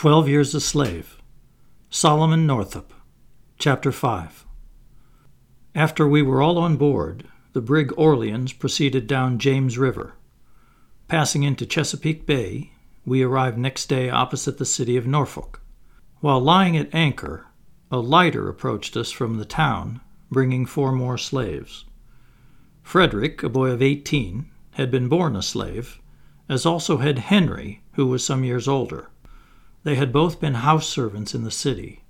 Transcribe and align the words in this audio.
Twelve 0.00 0.30
Years 0.30 0.54
a 0.54 0.62
Slave. 0.62 1.20
Solomon 1.90 2.46
Northup. 2.46 2.94
Chapter 3.58 3.92
5. 3.92 4.46
After 5.74 6.08
we 6.08 6.22
were 6.22 6.40
all 6.40 6.56
on 6.56 6.78
board, 6.78 7.24
the 7.52 7.60
brig 7.60 7.92
Orleans 7.98 8.54
proceeded 8.54 9.06
down 9.06 9.38
James 9.38 9.76
River. 9.76 10.14
Passing 11.06 11.42
into 11.42 11.66
Chesapeake 11.66 12.24
Bay, 12.24 12.72
we 13.04 13.22
arrived 13.22 13.58
next 13.58 13.90
day 13.90 14.08
opposite 14.08 14.56
the 14.56 14.64
city 14.64 14.96
of 14.96 15.06
Norfolk. 15.06 15.60
While 16.20 16.40
lying 16.40 16.78
at 16.78 16.94
anchor, 16.94 17.48
a 17.90 17.98
lighter 17.98 18.48
approached 18.48 18.96
us 18.96 19.10
from 19.10 19.36
the 19.36 19.44
town, 19.44 20.00
bringing 20.30 20.64
four 20.64 20.92
more 20.92 21.18
slaves. 21.18 21.84
Frederick, 22.82 23.42
a 23.42 23.50
boy 23.50 23.68
of 23.68 23.82
eighteen, 23.82 24.50
had 24.70 24.90
been 24.90 25.10
born 25.10 25.36
a 25.36 25.42
slave, 25.42 26.00
as 26.48 26.64
also 26.64 26.96
had 26.96 27.18
Henry, 27.18 27.82
who 27.96 28.06
was 28.06 28.24
some 28.24 28.44
years 28.44 28.66
older. 28.66 29.10
They 29.82 29.94
had 29.94 30.12
both 30.12 30.40
been 30.40 30.54
house 30.54 30.88
servants 30.88 31.34
in 31.34 31.44
the 31.44 31.50
city. 31.50 32.04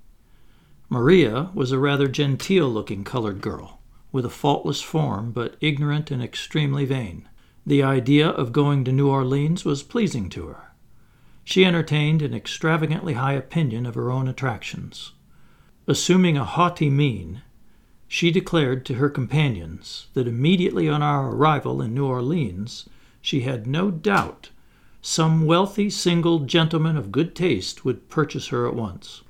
Maria 0.89 1.51
was 1.53 1.71
a 1.71 1.79
rather 1.79 2.07
genteel 2.09 2.69
looking 2.69 3.03
colored 3.05 3.39
girl, 3.39 3.79
with 4.11 4.25
a 4.25 4.29
faultless 4.29 4.81
form, 4.81 5.31
but 5.31 5.55
ignorant 5.61 6.11
and 6.11 6.21
extremely 6.21 6.83
vain. 6.83 7.29
The 7.65 7.81
idea 7.81 8.27
of 8.27 8.51
going 8.51 8.83
to 8.83 8.91
New 8.91 9.07
Orleans 9.07 9.63
was 9.63 9.83
pleasing 9.83 10.27
to 10.31 10.47
her. 10.47 10.73
She 11.45 11.63
entertained 11.63 12.21
an 12.21 12.33
extravagantly 12.33 13.13
high 13.13 13.33
opinion 13.33 13.85
of 13.85 13.95
her 13.95 14.11
own 14.11 14.27
attractions. 14.27 15.13
Assuming 15.87 16.37
a 16.37 16.43
haughty 16.43 16.89
mien, 16.89 17.41
she 18.07 18.31
declared 18.31 18.85
to 18.85 18.95
her 18.95 19.09
companions 19.09 20.07
that 20.13 20.27
immediately 20.27 20.89
on 20.89 21.01
our 21.01 21.29
arrival 21.33 21.81
in 21.81 21.93
New 21.93 22.05
Orleans 22.05 22.89
she 23.21 23.41
had 23.41 23.65
no 23.65 23.89
doubt 23.91 24.49
some 25.01 25.45
wealthy 25.45 25.89
single 25.89 26.39
gentleman 26.39 26.95
of 26.95 27.11
good 27.11 27.35
taste 27.35 27.83
would 27.83 28.07
purchase 28.07 28.47
her 28.49 28.67
at 28.67 28.75
once. 28.75 29.23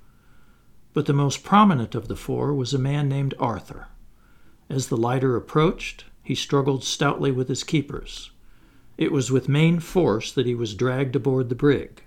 But 0.93 1.05
the 1.05 1.13
most 1.13 1.43
prominent 1.43 1.95
of 1.95 2.09
the 2.09 2.15
four 2.15 2.53
was 2.53 2.73
a 2.73 2.79
man 2.79 3.07
named 3.07 3.33
Arthur. 3.39 3.87
As 4.69 4.87
the 4.87 4.97
lighter 4.97 5.35
approached, 5.35 6.05
he 6.23 6.35
struggled 6.35 6.83
stoutly 6.83 7.31
with 7.31 7.47
his 7.47 7.63
keepers. 7.63 8.31
It 8.97 9.11
was 9.11 9.31
with 9.31 9.47
main 9.47 9.79
force 9.79 10.31
that 10.31 10.45
he 10.45 10.55
was 10.55 10.75
dragged 10.75 11.15
aboard 11.15 11.49
the 11.49 11.55
brig. 11.55 12.03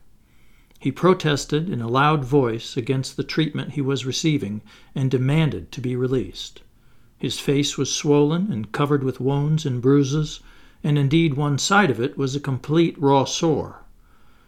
He 0.79 0.93
protested 0.93 1.71
in 1.71 1.81
a 1.81 1.89
loud 1.89 2.25
voice 2.25 2.77
against 2.77 3.17
the 3.17 3.25
treatment 3.25 3.73
he 3.73 3.81
was 3.81 4.05
receiving 4.05 4.61
and 4.95 5.11
demanded 5.11 5.73
to 5.73 5.81
be 5.81 5.97
released. 5.97 6.61
His 7.17 7.41
face 7.41 7.79
was 7.79 7.91
swollen 7.91 8.53
and 8.53 8.71
covered 8.71 9.03
with 9.03 9.21
wounds 9.21 9.65
and 9.65 9.81
bruises, 9.81 10.41
and 10.85 10.99
indeed 10.99 11.35
one 11.35 11.57
side 11.57 11.91
of 11.91 11.99
it 11.99 12.19
was 12.19 12.37
a 12.37 12.41
complete 12.41 12.95
raw 13.01 13.25
sore. 13.25 13.83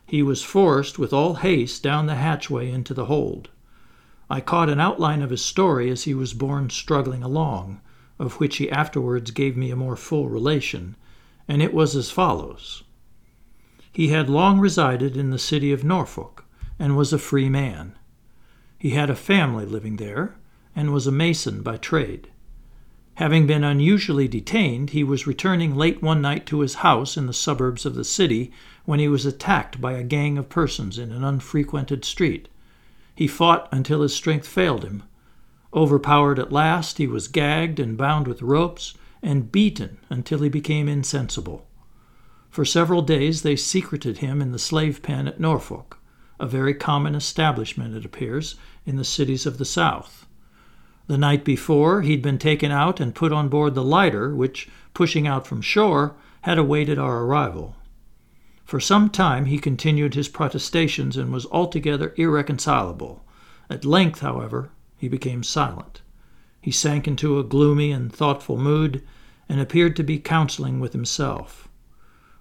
He 0.05 0.23
was 0.23 0.45
forced 0.45 0.99
with 0.99 1.13
all 1.13 1.35
haste 1.35 1.83
down 1.83 2.07
the 2.07 2.15
hatchway 2.15 2.71
into 2.71 2.93
the 2.93 3.07
hold. 3.07 3.49
I 4.29 4.41
caught 4.41 4.69
an 4.69 4.79
outline 4.79 5.23
of 5.23 5.31
his 5.31 5.45
story 5.45 5.91
as 5.91 6.05
he 6.05 6.15
was 6.15 6.35
borne 6.35 6.69
struggling 6.69 7.23
along, 7.23 7.81
of 8.19 8.35
which 8.35 8.59
he 8.59 8.71
afterwards 8.71 9.31
gave 9.31 9.57
me 9.57 9.71
a 9.71 9.77
more 9.77 9.97
full 9.97 10.29
relation, 10.29 10.95
and 11.49 11.63
it 11.63 11.73
was 11.73 11.97
as 11.97 12.11
follows. 12.11 12.83
He 13.91 14.09
had 14.09 14.29
long 14.29 14.61
resided 14.61 15.17
in 15.17 15.31
the 15.31 15.39
city 15.39 15.73
of 15.73 15.85
Norfolk, 15.85 16.45
and 16.79 16.97
was 16.97 17.13
a 17.15 17.19
free 17.19 17.49
man. 17.49 17.97
He 18.79 18.91
had 18.91 19.09
a 19.09 19.17
family 19.17 19.65
living 19.65 19.97
there, 19.97 20.37
and 20.75 20.93
was 20.93 21.07
a 21.07 21.13
mason 21.13 21.63
by 21.63 21.79
trade. 21.79 22.29
Having 23.17 23.47
been 23.47 23.65
unusually 23.65 24.29
detained, 24.29 24.91
he 24.91 25.03
was 25.03 25.27
returning 25.27 25.75
late 25.75 26.03
one 26.03 26.21
night 26.21 26.45
to 26.47 26.61
his 26.61 26.77
house 26.77 27.17
in 27.17 27.27
the 27.27 27.33
suburbs 27.33 27.87
of 27.87 27.95
the 27.95 28.05
city 28.05 28.53
when 28.85 29.01
he 29.01 29.09
was 29.09 29.25
attacked 29.25 29.81
by 29.81 29.93
a 29.93 30.03
gang 30.03 30.37
of 30.37 30.51
persons 30.51 30.99
in 30.99 31.11
an 31.11 31.25
unfrequented 31.25 32.05
street. 32.05 32.49
He 33.15 33.27
fought 33.27 33.71
until 33.73 34.03
his 34.03 34.15
strength 34.15 34.47
failed 34.47 34.85
him. 34.85 35.03
Overpowered 35.73 36.39
at 36.39 36.53
last, 36.53 36.99
he 36.99 37.07
was 37.07 37.27
gagged 37.27 37.81
and 37.81 37.97
bound 37.97 38.29
with 38.29 38.43
ropes 38.43 38.93
and 39.23 39.51
beaten 39.51 39.97
until 40.11 40.41
he 40.41 40.51
became 40.51 40.87
insensible. 40.87 41.67
For 42.51 42.67
several 42.67 43.01
days 43.01 43.41
they 43.41 43.57
secreted 43.57 44.19
him 44.19 44.43
in 44.43 44.53
the 44.53 44.59
slave 44.59 45.03
pen 45.03 45.27
at 45.27 45.41
Norfolk, 45.41 45.99
a 46.39 46.47
very 46.47 46.75
common 46.75 47.15
establishment, 47.15 47.95
it 47.95 48.05
appears, 48.05 48.57
in 48.85 48.97
the 48.97 49.05
cities 49.05 49.47
of 49.47 49.57
the 49.57 49.65
South. 49.65 50.26
The 51.09 51.19
night 51.19 51.45
before, 51.45 52.03
he'd 52.03 52.23
been 52.23 52.39
taken 52.39 52.73
out 52.73 52.99
and 52.99 53.15
put 53.15 53.33
on 53.33 53.49
board 53.49 53.75
the 53.75 53.85
lighter, 53.85 54.35
which, 54.35 54.69
pushing 54.93 55.27
out 55.27 55.47
from 55.47 55.63
shore, 55.63 56.17
had 56.43 56.59
awaited 56.59 56.99
our 56.99 57.23
arrival. 57.23 57.77
For 58.65 58.81
some 58.81 59.11
time 59.11 59.45
he 59.45 59.59
continued 59.59 60.15
his 60.15 60.29
protestations 60.29 61.17
and 61.17 61.33
was 61.33 61.47
altogether 61.47 62.13
irreconcilable. 62.17 63.25
At 63.71 63.85
length, 63.85 64.21
however, 64.21 64.71
he 64.97 65.07
became 65.07 65.45
silent. 65.45 66.03
He 66.61 66.73
sank 66.73 67.07
into 67.07 67.39
a 67.39 67.45
gloomy 67.45 67.93
and 67.93 68.13
thoughtful 68.13 68.59
mood, 68.59 69.03
and 69.49 69.61
appeared 69.61 69.95
to 69.97 70.03
be 70.03 70.19
counseling 70.19 70.81
with 70.81 70.93
himself. 70.93 71.69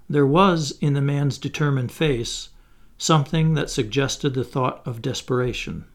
There 0.09 0.25
was 0.25 0.71
in 0.81 0.93
the 0.93 1.01
man's 1.01 1.37
determined 1.37 1.91
face 1.91 2.49
something 2.97 3.53
that 3.53 3.69
suggested 3.69 4.33
the 4.33 4.43
thought 4.43 4.81
of 4.87 5.03
desperation. 5.03 5.85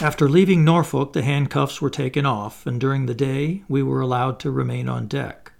After 0.00 0.28
leaving 0.28 0.64
Norfolk, 0.64 1.12
the 1.12 1.22
handcuffs 1.22 1.80
were 1.80 1.88
taken 1.88 2.26
off, 2.26 2.66
and 2.66 2.80
during 2.80 3.06
the 3.06 3.14
day 3.14 3.62
we 3.68 3.80
were 3.80 4.00
allowed 4.00 4.40
to 4.40 4.50
remain 4.50 4.88
on 4.88 5.06
deck. 5.06 5.52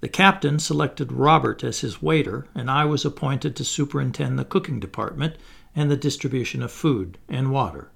The 0.00 0.08
captain 0.08 0.58
selected 0.58 1.12
Robert 1.12 1.62
as 1.62 1.78
his 1.78 2.02
waiter, 2.02 2.48
and 2.56 2.68
I 2.68 2.84
was 2.86 3.04
appointed 3.04 3.54
to 3.54 3.64
superintend 3.64 4.36
the 4.36 4.44
cooking 4.44 4.80
department 4.80 5.36
and 5.76 5.88
the 5.88 5.96
distribution 5.96 6.60
of 6.60 6.72
food 6.72 7.18
and 7.28 7.52
water. 7.52 7.92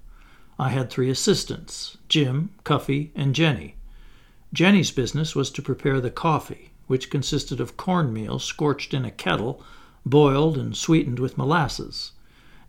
I 0.57 0.69
had 0.69 0.89
three 0.89 1.09
assistants 1.09 1.97
Jim, 2.07 2.51
Cuffee, 2.63 3.11
and 3.13 3.35
Jenny. 3.35 3.75
Jenny's 4.53 4.91
business 4.91 5.35
was 5.35 5.51
to 5.51 5.61
prepare 5.61 5.99
the 5.99 6.09
coffee, 6.09 6.71
which 6.87 7.09
consisted 7.09 7.59
of 7.59 7.75
cornmeal 7.75 8.39
scorched 8.39 8.93
in 8.93 9.03
a 9.03 9.11
kettle, 9.11 9.61
boiled 10.05 10.57
and 10.57 10.77
sweetened 10.77 11.19
with 11.19 11.37
molasses. 11.37 12.13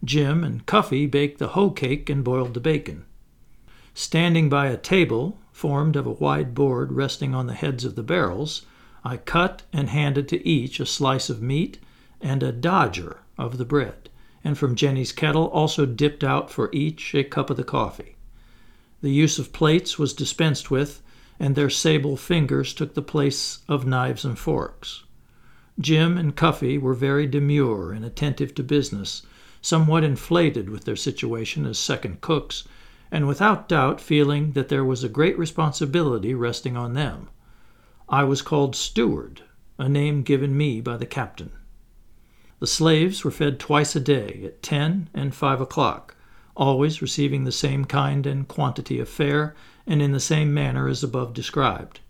Jim 0.05 0.45
and 0.45 0.65
Cuffee 0.65 1.07
baked 1.07 1.39
the 1.39 1.49
hoe 1.49 1.71
cake 1.71 2.09
and 2.09 2.23
boiled 2.23 2.55
the 2.55 2.61
bacon. 2.61 3.05
Standing 3.95 4.49
by 4.49 4.69
a 4.69 4.77
table, 4.77 5.41
formed 5.51 5.97
of 5.97 6.07
a 6.07 6.13
wide 6.13 6.55
board 6.55 6.93
resting 6.93 7.35
on 7.35 7.49
the 7.49 7.55
heads 7.55 7.85
of 7.85 7.97
the 7.97 8.03
barrels, 8.05 8.65
I 9.05 9.17
cut 9.17 9.63
and 9.73 9.89
handed 9.89 10.29
to 10.29 10.47
each 10.47 10.79
a 10.79 10.87
slice 10.87 11.29
of 11.29 11.43
meat 11.43 11.79
and 12.21 12.43
a 12.43 12.53
dodger 12.53 13.19
of 13.37 13.59
the 13.59 13.65
bread, 13.65 14.09
and 14.45 14.57
from 14.57 14.77
Jenny's 14.77 15.11
kettle 15.11 15.47
also 15.47 15.85
dipped 15.85 16.23
out 16.23 16.51
for 16.51 16.71
each 16.73 17.15
a 17.15 17.25
cup 17.25 17.51
of 17.51 17.57
the 17.57 17.65
coffee. 17.65 18.15
The 19.01 19.11
use 19.11 19.39
of 19.39 19.53
plates 19.53 19.99
was 19.99 20.13
dispensed 20.13 20.71
with, 20.71 21.03
and 21.41 21.55
their 21.55 21.71
sable 21.71 22.17
fingers 22.17 22.73
took 22.73 22.95
the 22.95 23.03
place 23.03 23.61
of 23.69 23.87
knives 23.87 24.25
and 24.25 24.39
forks. 24.39 25.03
Jim 25.81 26.19
and 26.19 26.37
Cuffee 26.37 26.79
were 26.79 26.95
very 26.95 27.27
demure 27.27 27.93
and 27.93 28.05
attentive 28.05 28.55
to 28.55 28.63
business, 28.63 29.23
somewhat 29.69 30.03
inflated 30.03 30.71
with 30.71 30.85
their 30.85 30.97
situation 30.97 31.67
as 31.67 31.79
second 31.79 32.23
cooks, 32.23 32.67
and 33.11 33.29
without 33.29 33.69
doubt 33.69 34.01
feeling 34.01 34.53
that 34.53 34.71
there 34.71 34.85
was 34.85 35.05
a 35.05 35.09
great 35.11 35.39
responsibility 35.39 36.33
resting 36.33 36.75
on 36.75 36.95
them. 36.95 37.29
I 38.09 38.25
was 38.25 38.41
called 38.41 38.75
steward, 38.75 39.43
a 39.77 39.87
name 39.87 40.23
given 40.23 40.57
me 40.57 40.81
by 40.81 40.97
the 40.97 41.05
captain. 41.05 41.53
The 42.61 42.67
slaves 42.67 43.23
were 43.25 43.31
fed 43.31 43.61
twice 43.61 43.95
a 43.95 44.01
day, 44.01 44.41
at 44.47 44.63
ten 44.63 45.11
and 45.13 45.35
five 45.35 45.61
o'clock, 45.61 46.17
always 46.57 47.03
receiving 47.03 47.45
the 47.45 47.53
same 47.53 47.85
kind 47.85 48.27
and 48.27 48.49
quantity 48.49 48.99
of 48.99 49.09
fare, 49.09 49.55
and 49.87 50.01
in 50.01 50.13
the 50.13 50.19
same 50.19 50.55
manner 50.55 50.89
as 50.89 51.05
above 51.05 51.35
described. 51.35 52.01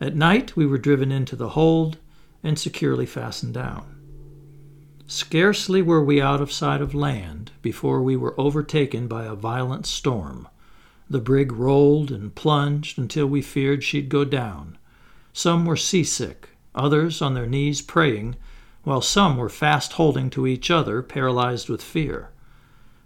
At 0.00 0.14
night 0.14 0.56
we 0.56 0.66
were 0.66 0.78
driven 0.78 1.10
into 1.10 1.34
the 1.34 1.50
hold 1.50 1.98
and 2.44 2.56
securely 2.56 3.06
fastened 3.06 3.54
down. 3.54 4.01
Scarcely 5.14 5.82
were 5.82 6.02
we 6.02 6.22
out 6.22 6.40
of 6.40 6.50
sight 6.50 6.80
of 6.80 6.94
land 6.94 7.50
before 7.60 8.00
we 8.00 8.16
were 8.16 8.34
overtaken 8.40 9.08
by 9.08 9.26
a 9.26 9.34
violent 9.34 9.84
storm. 9.84 10.48
The 11.10 11.20
brig 11.20 11.52
rolled 11.52 12.10
and 12.10 12.34
plunged 12.34 12.98
until 12.98 13.26
we 13.26 13.42
feared 13.42 13.84
she'd 13.84 14.08
go 14.08 14.24
down. 14.24 14.78
Some 15.34 15.66
were 15.66 15.76
seasick, 15.76 16.56
others 16.74 17.20
on 17.20 17.34
their 17.34 17.46
knees 17.46 17.82
praying, 17.82 18.36
while 18.84 19.02
some 19.02 19.36
were 19.36 19.50
fast 19.50 19.92
holding 19.92 20.30
to 20.30 20.46
each 20.46 20.70
other, 20.70 21.02
paralyzed 21.02 21.68
with 21.68 21.82
fear. 21.82 22.30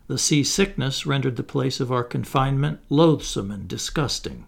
The 0.06 0.16
seasickness 0.16 1.06
rendered 1.06 1.34
the 1.34 1.42
place 1.42 1.81
of 1.81 1.90
our 1.90 2.04
confinement 2.04 2.78
loathsome 2.88 3.50
and 3.50 3.66
disgusting. 3.66 4.46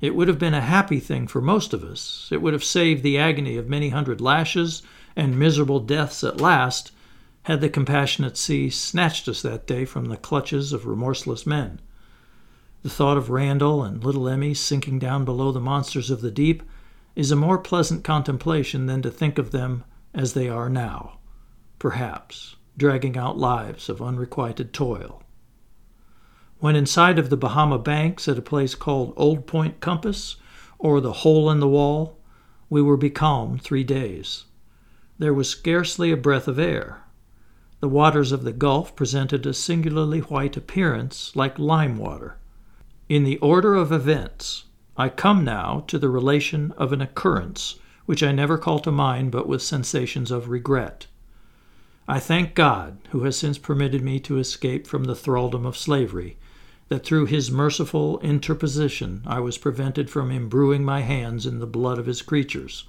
It 0.00 0.16
would 0.16 0.26
have 0.26 0.40
been 0.40 0.54
a 0.54 0.60
happy 0.60 0.98
thing 0.98 1.28
for 1.28 1.40
most 1.40 1.72
of 1.72 1.84
us. 1.84 2.28
It 2.32 2.42
would 2.42 2.52
have 2.52 2.64
saved 2.64 3.04
the 3.04 3.16
agony 3.16 3.56
of 3.56 3.68
many 3.68 3.90
hundred 3.90 4.20
lashes 4.20 4.82
and 5.16 5.38
miserable 5.38 5.80
deaths 5.80 6.22
at 6.24 6.40
last, 6.40 6.92
had 7.42 7.60
the 7.60 7.68
compassionate 7.68 8.36
sea 8.36 8.70
snatched 8.70 9.28
us 9.28 9.42
that 9.42 9.66
day 9.66 9.84
from 9.84 10.06
the 10.06 10.16
clutches 10.16 10.72
of 10.72 10.86
remorseless 10.86 11.46
men. 11.46 11.80
The 12.82 12.90
thought 12.90 13.16
of 13.16 13.30
Randall 13.30 13.82
and 13.82 14.02
little 14.02 14.28
Emmy 14.28 14.54
sinking 14.54 14.98
down 14.98 15.24
below 15.24 15.52
the 15.52 15.60
monsters 15.60 16.10
of 16.10 16.20
the 16.20 16.30
deep 16.30 16.62
is 17.16 17.30
a 17.30 17.36
more 17.36 17.58
pleasant 17.58 18.04
contemplation 18.04 18.86
than 18.86 19.02
to 19.02 19.10
think 19.10 19.38
of 19.38 19.50
them 19.50 19.84
as 20.14 20.32
they 20.32 20.48
are 20.48 20.68
now, 20.68 21.18
perhaps 21.78 22.56
dragging 22.76 23.18
out 23.18 23.36
lives 23.36 23.88
of 23.88 24.00
unrequited 24.00 24.72
toil. 24.72 25.22
When 26.60 26.76
inside 26.76 27.18
of 27.18 27.30
the 27.30 27.36
Bahama 27.36 27.78
Banks 27.78 28.28
at 28.28 28.38
a 28.38 28.42
place 28.42 28.74
called 28.74 29.14
Old 29.16 29.46
Point 29.46 29.80
Compass, 29.80 30.36
or 30.78 31.00
the 31.00 31.12
Hole 31.12 31.50
in 31.50 31.60
the 31.60 31.68
Wall, 31.68 32.18
we 32.68 32.80
were 32.80 32.96
becalmed 32.96 33.62
three 33.62 33.84
days. 33.84 34.44
There 35.20 35.34
was 35.34 35.50
scarcely 35.50 36.10
a 36.10 36.16
breath 36.16 36.48
of 36.48 36.58
air. 36.58 37.02
The 37.80 37.90
waters 37.90 38.32
of 38.32 38.42
the 38.42 38.54
Gulf 38.54 38.96
presented 38.96 39.44
a 39.44 39.52
singularly 39.52 40.20
white 40.20 40.56
appearance, 40.56 41.36
like 41.36 41.58
lime 41.58 41.98
water. 41.98 42.38
In 43.06 43.24
the 43.24 43.36
order 43.36 43.74
of 43.74 43.92
events, 43.92 44.64
I 44.96 45.10
come 45.10 45.44
now 45.44 45.84
to 45.88 45.98
the 45.98 46.08
relation 46.08 46.72
of 46.78 46.94
an 46.94 47.02
occurrence 47.02 47.78
which 48.06 48.22
I 48.22 48.32
never 48.32 48.56
call 48.56 48.78
to 48.78 48.90
mind 48.90 49.30
but 49.30 49.46
with 49.46 49.60
sensations 49.60 50.30
of 50.30 50.48
regret. 50.48 51.06
I 52.08 52.18
thank 52.18 52.54
God, 52.54 52.96
who 53.10 53.24
has 53.24 53.36
since 53.36 53.58
permitted 53.58 54.02
me 54.02 54.20
to 54.20 54.38
escape 54.38 54.86
from 54.86 55.04
the 55.04 55.14
thraldom 55.14 55.66
of 55.66 55.76
slavery, 55.76 56.38
that 56.88 57.04
through 57.04 57.26
his 57.26 57.50
merciful 57.50 58.20
interposition 58.20 59.20
I 59.26 59.40
was 59.40 59.58
prevented 59.58 60.08
from 60.08 60.30
imbruing 60.30 60.82
my 60.82 61.02
hands 61.02 61.44
in 61.44 61.58
the 61.58 61.66
blood 61.66 61.98
of 61.98 62.06
his 62.06 62.22
creatures. 62.22 62.86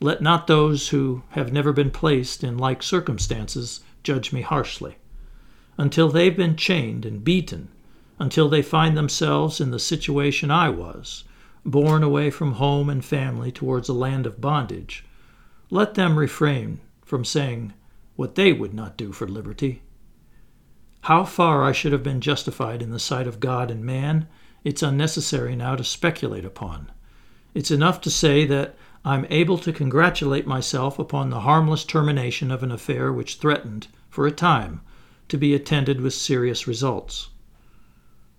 Let 0.00 0.20
not 0.20 0.46
those 0.46 0.88
who 0.88 1.22
have 1.30 1.52
never 1.52 1.72
been 1.72 1.90
placed 1.90 2.42
in 2.42 2.58
like 2.58 2.82
circumstances 2.82 3.80
judge 4.02 4.32
me 4.32 4.42
harshly. 4.42 4.96
Until 5.78 6.08
they've 6.08 6.36
been 6.36 6.56
chained 6.56 7.04
and 7.04 7.24
beaten, 7.24 7.68
until 8.18 8.48
they 8.48 8.62
find 8.62 8.96
themselves 8.96 9.60
in 9.60 9.70
the 9.70 9.78
situation 9.78 10.50
I 10.50 10.68
was, 10.68 11.24
borne 11.64 12.02
away 12.02 12.30
from 12.30 12.52
home 12.52 12.88
and 12.90 13.04
family 13.04 13.50
towards 13.50 13.88
a 13.88 13.94
land 13.94 14.26
of 14.26 14.40
bondage, 14.40 15.04
let 15.70 15.94
them 15.94 16.18
refrain 16.18 16.80
from 17.04 17.24
saying 17.24 17.72
what 18.16 18.34
they 18.34 18.52
would 18.52 18.74
not 18.74 18.96
do 18.96 19.12
for 19.12 19.26
liberty. 19.26 19.82
How 21.02 21.24
far 21.24 21.64
I 21.64 21.72
should 21.72 21.92
have 21.92 22.02
been 22.02 22.20
justified 22.20 22.80
in 22.82 22.90
the 22.90 22.98
sight 22.98 23.26
of 23.26 23.40
God 23.40 23.70
and 23.70 23.84
man, 23.84 24.28
it's 24.62 24.82
unnecessary 24.82 25.56
now 25.56 25.76
to 25.76 25.84
speculate 25.84 26.44
upon. 26.44 26.90
It's 27.52 27.70
enough 27.70 28.00
to 28.02 28.10
say 28.10 28.46
that 28.46 28.76
I'm 29.06 29.26
able 29.28 29.58
to 29.58 29.72
congratulate 29.72 30.46
myself 30.46 30.98
upon 30.98 31.28
the 31.28 31.40
harmless 31.40 31.84
termination 31.84 32.50
of 32.50 32.62
an 32.62 32.72
affair 32.72 33.12
which 33.12 33.36
threatened, 33.36 33.88
for 34.08 34.26
a 34.26 34.32
time, 34.32 34.80
to 35.28 35.36
be 35.36 35.54
attended 35.54 36.00
with 36.00 36.14
serious 36.14 36.66
results. 36.66 37.28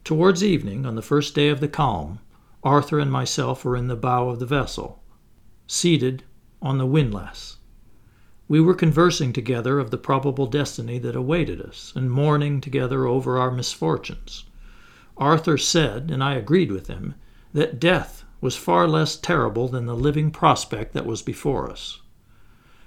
Towards 0.04 0.44
evening, 0.44 0.86
on 0.86 0.96
the 0.96 1.04
first 1.04 1.36
day 1.36 1.50
of 1.50 1.60
the 1.60 1.68
calm, 1.68 2.20
Arthur 2.64 2.98
and 2.98 3.12
myself 3.12 3.64
were 3.64 3.76
in 3.76 3.88
the 3.88 3.96
bow 3.96 4.30
of 4.30 4.40
the 4.40 4.46
vessel, 4.48 5.04
seated 5.68 6.24
on 6.64 6.80
the 6.80 6.86
windlass. 6.88 7.58
We 8.48 8.60
were 8.60 8.74
conversing 8.74 9.34
together 9.34 9.78
of 9.78 9.92
the 9.92 10.00
probable 10.00 10.48
destiny 10.48 10.98
that 11.00 11.16
awaited 11.16 11.62
us, 11.62 11.94
and 11.96 12.10
mourning 12.10 12.60
together 12.60 13.06
over 13.06 13.38
our 13.38 13.52
misfortunes. 13.52 14.46
Arthur 15.16 15.60
said, 15.60 16.10
and 16.10 16.24
I 16.24 16.34
agreed 16.34 16.72
with 16.72 16.88
him, 16.88 17.14
that 17.54 17.80
death 17.80 18.25
was 18.46 18.56
far 18.56 18.88
less 18.88 19.16
terrible 19.16 19.68
than 19.68 19.88
the 19.88 19.96
living 19.96 20.30
prospect 20.30 20.94
that 20.94 21.04
was 21.04 21.24
before 21.24 21.68
us. 21.68 22.02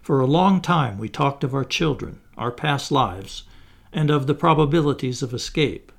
For 0.01 0.21
a 0.21 0.35
long 0.39 0.61
time 0.61 0.99
we 0.99 1.09
talked 1.09 1.43
of 1.43 1.53
our 1.53 1.65
children, 1.65 2.21
our 2.37 2.53
past 2.53 2.93
lives, 2.93 3.43
and 3.93 4.09
of 4.09 4.29
the 4.29 4.37
probabilities 4.37 5.21
of 5.21 5.35
escape. 5.35 5.91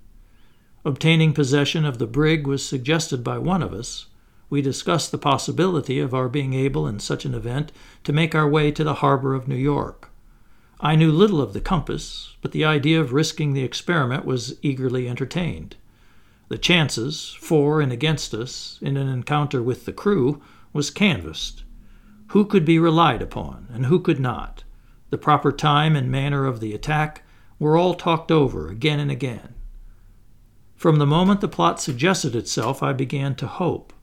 Obtaining 0.85 1.33
possession 1.33 1.83
of 1.83 1.97
the 1.97 2.07
brig 2.07 2.47
was 2.47 2.63
suggested 2.65 3.21
by 3.21 3.37
one 3.37 3.61
of 3.61 3.73
us, 3.73 4.05
we 4.49 4.61
discussed 4.61 5.11
the 5.11 5.17
possibility 5.17 5.99
of 5.99 6.13
our 6.13 6.29
being 6.29 6.53
able 6.53 6.87
in 6.87 6.97
such 6.97 7.25
an 7.25 7.33
event 7.33 7.73
to 8.05 8.13
make 8.13 8.33
our 8.33 8.47
way 8.47 8.71
to 8.71 8.85
the 8.85 9.01
harbor 9.03 9.35
of 9.35 9.49
New 9.49 9.57
York. 9.57 10.09
I 10.79 10.95
knew 10.95 11.11
little 11.11 11.41
of 11.41 11.51
the 11.51 11.59
compass, 11.59 12.33
but 12.41 12.53
the 12.53 12.63
idea 12.63 13.01
of 13.01 13.11
risking 13.11 13.51
the 13.51 13.65
experiment 13.65 14.23
was 14.23 14.55
eagerly 14.61 15.09
entertained. 15.09 15.75
The 16.49 16.57
chances, 16.57 17.37
for 17.39 17.79
and 17.79 17.91
against 17.91 18.33
us, 18.33 18.79
in 18.81 18.97
an 18.97 19.07
encounter 19.07 19.61
with 19.61 19.85
the 19.85 19.93
crew, 19.93 20.41
was 20.73 20.89
canvassed. 20.89 21.63
Who 22.29 22.43
could 22.43 22.65
be 22.65 22.79
relied 22.79 23.21
upon, 23.21 23.67
and 23.71 23.85
who 23.85 23.99
could 23.99 24.19
not? 24.19 24.63
The 25.11 25.17
proper 25.17 25.51
time 25.51 25.95
and 25.95 26.11
manner 26.11 26.45
of 26.45 26.59
the 26.59 26.73
attack 26.73 27.23
were 27.59 27.77
all 27.77 27.93
talked 27.93 28.31
over 28.31 28.67
again 28.67 28.99
and 28.99 29.11
again. 29.11 29.53
From 30.75 30.97
the 30.97 31.05
moment 31.05 31.41
the 31.41 31.47
plot 31.47 31.79
suggested 31.79 32.35
itself, 32.35 32.81
I 32.81 32.93
began 32.93 33.35
to 33.35 33.47
hope. 33.47 33.93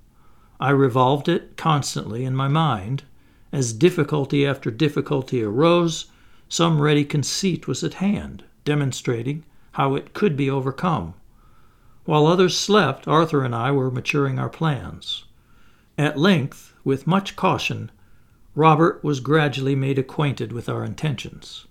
I 0.61 0.71
revolved 0.71 1.29
it 1.29 1.57
constantly 1.57 2.25
in 2.25 2.37
my 2.37 2.49
mind. 2.49 3.05
As 3.51 3.73
difficulty 3.73 4.47
after 4.47 4.71
difficulty 4.71 5.43
arose, 5.43 6.07
some 6.49 6.81
ready 6.81 7.05
conceit 7.05 7.67
was 7.67 7.83
at 7.83 7.95
hand, 7.95 8.45
demonstrating 8.65 9.45
how 9.73 9.95
it 9.95 10.13
could 10.13 10.37
be 10.37 10.49
overcome. 10.49 11.15
While 12.07 12.29
others 12.29 12.57
slept, 12.57 13.09
Arthur 13.09 13.43
and 13.43 13.53
I 13.53 13.73
were 13.73 13.91
maturing 13.91 14.39
our 14.39 14.49
plans. 14.49 15.25
At 15.99 16.17
length, 16.17 16.73
with 16.85 17.05
much 17.05 17.35
caution, 17.35 17.91
Robert 18.55 19.03
was 19.03 19.19
gradually 19.19 19.75
made 19.75 19.99
acquainted 19.99 20.53
with 20.53 20.69
our 20.69 20.85
intentions. 20.85 21.67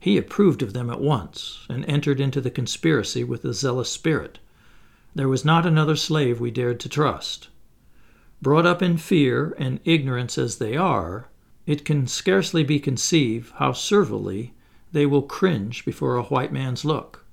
He 0.00 0.16
approved 0.16 0.62
of 0.62 0.72
them 0.72 0.88
at 0.88 1.02
once, 1.02 1.66
and 1.68 1.84
entered 1.84 2.18
into 2.18 2.40
the 2.40 2.50
conspiracy 2.50 3.24
with 3.24 3.44
a 3.44 3.52
zealous 3.52 3.90
spirit. 3.90 4.38
There 5.14 5.28
was 5.28 5.44
not 5.44 5.66
another 5.66 5.96
slave 5.96 6.40
we 6.40 6.50
dared 6.50 6.80
to 6.80 6.88
trust. 6.88 7.48
Brought 8.40 8.64
up 8.66 8.80
in 8.80 8.96
fear 8.96 9.54
and 9.58 9.80
ignorance 9.84 10.38
as 10.38 10.56
they 10.56 10.76
are, 10.78 11.28
it 11.66 11.84
can 11.84 12.06
scarcely 12.06 12.64
be 12.64 12.80
conceived 12.80 13.52
how 13.56 13.72
servilely 13.72 14.54
they 14.92 15.04
will 15.04 15.22
cringe 15.22 15.84
before 15.84 16.16
a 16.16 16.24
white 16.24 16.52
man's 16.52 16.86
look. 16.86 17.23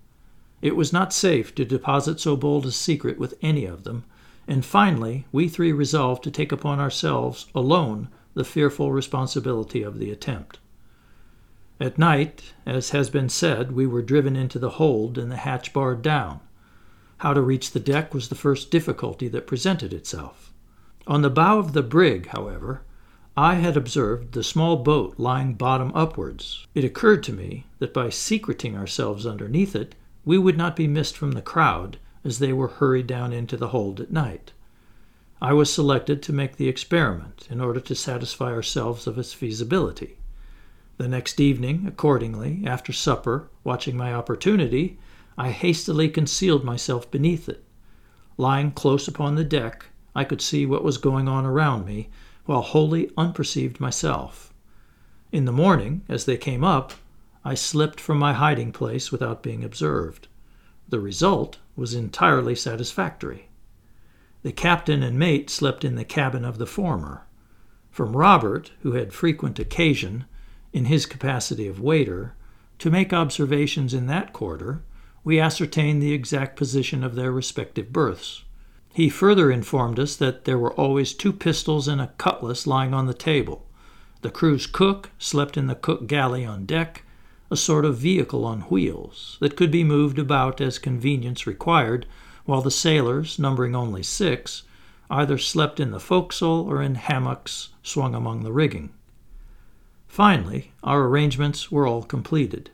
It 0.62 0.76
was 0.76 0.94
not 0.94 1.14
safe 1.14 1.56
to 1.56 1.66
deposit 1.66 2.20
so 2.20 2.36
bold 2.36 2.66
a 2.66 2.72
secret 2.72 3.18
with 3.18 3.34
any 3.42 3.66
of 3.66 3.84
them, 3.84 4.04
and 4.48 4.64
finally 4.64 5.26
we 5.32 5.48
three 5.48 5.72
resolved 5.72 6.24
to 6.24 6.32
take 6.32 6.52
upon 6.52 6.80
ourselves 6.80 7.48
alone 7.56 8.10
the 8.34 8.44
fearful 8.44 8.92
responsibility 8.92 9.82
of 9.82 9.98
the 9.98 10.12
attempt. 10.12 10.60
At 11.80 11.98
night, 11.98 12.54
as 12.66 12.92
has 12.92 13.10
been 13.10 13.28
said, 13.28 13.72
we 13.72 13.88
were 13.88 14.04
driven 14.04 14.36
into 14.36 14.60
the 14.60 14.72
hold 14.72 15.18
and 15.18 15.32
the 15.32 15.38
hatch 15.38 15.74
barred 15.74 16.04
down. 16.04 16.40
How 17.18 17.34
to 17.34 17.42
reach 17.42 17.72
the 17.72 17.80
deck 17.80 18.14
was 18.14 18.30
the 18.30 18.36
first 18.36 18.70
difficulty 18.70 19.28
that 19.30 19.48
presented 19.48 19.94
itself. 19.94 20.54
On 21.08 21.24
the 21.24 21.30
bow 21.32 21.58
of 21.58 21.74
the 21.74 21.82
brig, 21.82 22.28
however, 22.28 22.84
I 23.36 23.56
had 23.56 23.76
observed 23.76 24.34
the 24.34 24.44
small 24.44 24.78
boat 24.78 25.16
lying 25.18 25.56
bottom 25.56 25.92
upwards. 25.96 26.68
It 26.76 26.84
occurred 26.84 27.24
to 27.24 27.34
me 27.34 27.66
that 27.80 27.94
by 27.94 28.10
secreting 28.10 28.78
ourselves 28.78 29.26
underneath 29.26 29.76
it, 29.76 29.96
we 30.24 30.38
would 30.38 30.58
not 30.58 30.76
be 30.76 30.88
missed 30.88 31.18
from 31.18 31.32
the 31.32 31.42
crowd 31.42 31.98
as 32.24 32.40
they 32.40 32.54
were 32.54 32.68
hurried 32.68 33.08
down 33.08 33.34
into 33.34 33.58
the 33.58 33.70
hold 33.70 34.00
at 34.00 34.12
night. 34.12 34.52
I 35.42 35.54
was 35.54 35.74
selected 35.74 36.22
to 36.24 36.34
make 36.34 36.58
the 36.58 36.68
experiment 36.68 37.48
in 37.50 37.60
order 37.60 37.80
to 37.80 37.96
satisfy 37.96 38.52
ourselves 38.52 39.08
of 39.08 39.18
its 39.18 39.34
feasibility. 39.34 40.18
The 40.98 41.08
next 41.08 41.40
evening, 41.40 41.86
accordingly, 41.88 42.62
after 42.66 42.94
supper, 42.94 43.50
watching 43.64 43.98
my 43.98 44.14
opportunity, 44.14 45.00
I 45.36 45.50
hastily 45.50 46.10
concealed 46.10 46.64
myself 46.64 47.10
beneath 47.10 47.50
it. 47.50 47.64
Lying 48.38 48.72
close 48.72 49.08
upon 49.08 49.34
the 49.34 49.44
deck, 49.44 49.86
I 50.14 50.24
could 50.24 50.42
see 50.42 50.68
what 50.68 50.84
was 50.84 51.00
going 51.00 51.28
on 51.28 51.46
around 51.46 51.88
me, 51.88 52.10
while 52.46 52.62
wholly 52.62 53.10
unperceived 53.18 53.80
myself. 53.80 54.54
In 55.32 55.46
the 55.46 55.52
morning, 55.52 56.04
as 56.08 56.26
they 56.26 56.38
came 56.38 56.64
up, 56.64 56.94
I 57.44 57.56
slipped 57.56 58.00
from 58.00 58.20
my 58.20 58.34
hiding 58.34 58.72
place 58.72 59.12
without 59.12 59.42
being 59.42 59.64
observed. 59.64 60.28
The 60.88 61.00
result 61.00 61.58
was 61.76 61.94
entirely 61.94 62.54
satisfactory. 62.54 63.50
The 64.44 64.52
captain 64.52 65.04
and 65.04 65.18
mate 65.18 65.50
slept 65.50 65.84
in 65.86 65.96
the 65.96 66.06
cabin 66.06 66.46
of 66.46 66.58
the 66.58 66.66
former. 66.66 67.26
From 67.90 68.16
Robert, 68.16 68.72
who 68.82 68.94
had 68.94 69.14
frequent 69.14 69.60
occasion, 69.60 70.26
in 70.74 70.86
his 70.86 71.06
capacity 71.06 71.68
of 71.68 71.80
waiter, 71.80 72.36
to 72.80 72.90
make 72.90 73.14
observations 73.14 73.94
in 73.94 74.08
that 74.08 74.34
quarter, 74.34 74.84
we 75.24 75.40
ascertained 75.40 76.02
the 76.02 76.14
exact 76.14 76.56
position 76.56 77.04
of 77.04 77.16
their 77.16 77.32
respective 77.32 77.94
berths. 77.94 78.44
He 78.94 79.10
further 79.10 79.52
informed 79.52 80.00
us 80.00 80.16
that 80.16 80.46
there 80.46 80.58
were 80.58 80.74
always 80.74 81.14
two 81.14 81.32
pistols 81.32 81.88
and 81.88 82.02
a 82.02 82.12
cutlass 82.18 82.68
lying 82.68 82.94
on 82.94 83.06
the 83.06 83.14
table. 83.14 83.68
The 84.22 84.32
crew's 84.32 84.68
cook 84.68 85.12
slept 85.18 85.58
in 85.58 85.68
the 85.68 85.76
cook 85.76 86.08
galley 86.08 86.46
on 86.46 86.66
deck, 86.66 87.04
a 87.52 87.58
sort 87.58 87.86
of 87.86 87.98
vehicle 87.98 88.46
on 88.46 88.62
wheels 88.62 89.38
that 89.42 89.56
could 89.56 89.70
be 89.70 89.84
moved 89.84 90.18
about 90.18 90.60
as 90.60 90.80
convenience 90.80 91.46
required, 91.46 92.08
while 92.46 92.62
the 92.62 92.72
sailors, 92.72 93.38
numbering 93.38 93.76
only 93.76 94.02
six, 94.02 94.64
either 95.10 95.38
slept 95.38 95.80
in 95.80 95.92
the 95.92 96.00
forecastle 96.00 96.66
or 96.68 96.82
in 96.82 96.96
hammocks 96.96 97.70
swung 97.84 98.16
among 98.16 98.44
the 98.44 98.54
rigging. 98.54 98.90
Finally, 100.08 100.72
our 100.84 101.04
arrangements 101.04 101.72
were 101.72 101.86
all 101.86 102.02
completed. 102.02 102.72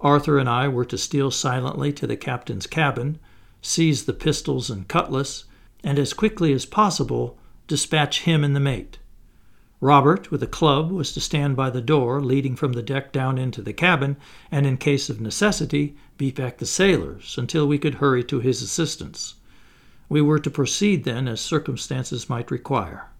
Arthur 0.00 0.38
and 0.38 0.48
I 0.48 0.68
were 0.68 0.84
to 0.84 0.98
steal 0.98 1.30
silently 1.30 1.92
to 1.92 2.06
the 2.06 2.16
captain's 2.16 2.66
cabin 2.66 3.18
seize 3.64 4.04
the 4.04 4.12
pistols 4.12 4.68
and 4.68 4.86
cutlass, 4.88 5.44
and 5.82 5.98
as 5.98 6.12
quickly 6.12 6.52
as 6.52 6.66
possible 6.66 7.38
dispatch 7.66 8.20
him 8.22 8.44
and 8.44 8.54
the 8.54 8.60
mate. 8.60 8.98
Robert, 9.84 10.30
with 10.30 10.42
a 10.42 10.46
club, 10.46 10.90
was 10.90 11.12
to 11.12 11.20
stand 11.20 11.56
by 11.56 11.68
the 11.68 11.82
door 11.82 12.22
leading 12.22 12.56
from 12.56 12.72
the 12.72 12.82
deck 12.82 13.12
down 13.12 13.36
into 13.36 13.60
the 13.60 13.74
cabin, 13.74 14.16
and 14.50 14.64
in 14.66 14.78
case 14.78 15.10
of 15.10 15.20
necessity, 15.20 15.94
beat 16.16 16.36
back 16.36 16.56
the 16.56 16.64
sailors 16.64 17.36
until 17.36 17.68
we 17.68 17.76
could 17.76 17.96
hurry 17.96 18.24
to 18.24 18.40
his 18.40 18.62
assistance. 18.62 19.34
We 20.08 20.22
were 20.22 20.38
to 20.38 20.50
proceed 20.50 21.04
then 21.04 21.28
as 21.28 21.42
circumstances 21.42 22.30
might 22.30 22.50
require. 22.50 23.10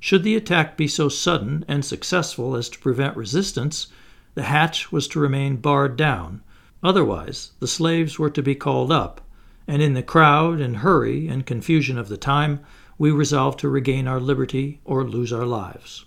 Should 0.00 0.24
the 0.24 0.34
attack 0.34 0.76
be 0.76 0.88
so 0.88 1.08
sudden 1.08 1.64
and 1.68 1.84
successful 1.84 2.56
as 2.56 2.68
to 2.70 2.80
prevent 2.80 3.16
resistance, 3.16 3.86
the 4.34 4.42
hatch 4.42 4.90
was 4.90 5.06
to 5.06 5.20
remain 5.20 5.54
barred 5.54 5.96
down. 5.96 6.42
Otherwise, 6.82 7.52
the 7.60 7.68
slaves 7.68 8.18
were 8.18 8.30
to 8.30 8.42
be 8.42 8.56
called 8.56 8.90
up, 8.90 9.20
and 9.68 9.80
in 9.80 9.94
the 9.94 10.02
crowd 10.02 10.60
and 10.60 10.78
hurry 10.78 11.28
and 11.28 11.46
confusion 11.46 11.96
of 11.96 12.08
the 12.08 12.16
time, 12.16 12.58
we 12.98 13.10
resolved 13.10 13.58
to 13.58 13.68
regain 13.68 14.08
our 14.08 14.20
liberty 14.20 14.80
or 14.84 15.04
lose 15.04 15.32
our 15.32 15.46
lives. 15.46 16.04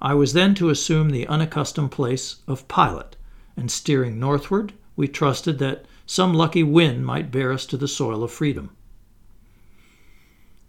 I 0.00 0.14
was 0.14 0.34
then 0.34 0.54
to 0.56 0.70
assume 0.70 1.10
the 1.10 1.26
unaccustomed 1.26 1.90
place 1.90 2.36
of 2.46 2.68
pilot, 2.68 3.16
and 3.56 3.70
steering 3.70 4.20
northward, 4.20 4.72
we 4.94 5.08
trusted 5.08 5.58
that 5.58 5.86
some 6.06 6.34
lucky 6.34 6.62
wind 6.62 7.04
might 7.04 7.32
bear 7.32 7.52
us 7.52 7.66
to 7.66 7.76
the 7.76 7.88
soil 7.88 8.22
of 8.22 8.30
freedom. 8.30 8.70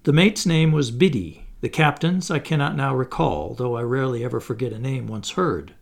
The 0.03 0.13
mate's 0.13 0.45
name 0.45 0.71
was 0.71 0.91
Biddee. 0.91 1.43
The 1.59 1.69
captain's 1.69 2.31
I 2.31 2.39
cannot 2.39 2.75
now 2.75 2.95
recall, 2.95 3.53
though 3.53 3.75
I 3.75 3.81
rarely 3.81 4.23
ever 4.23 4.39
forget 4.39 4.71
a 4.71 4.79
name 4.79 5.07
once 5.07 5.31
heard. 5.31 5.73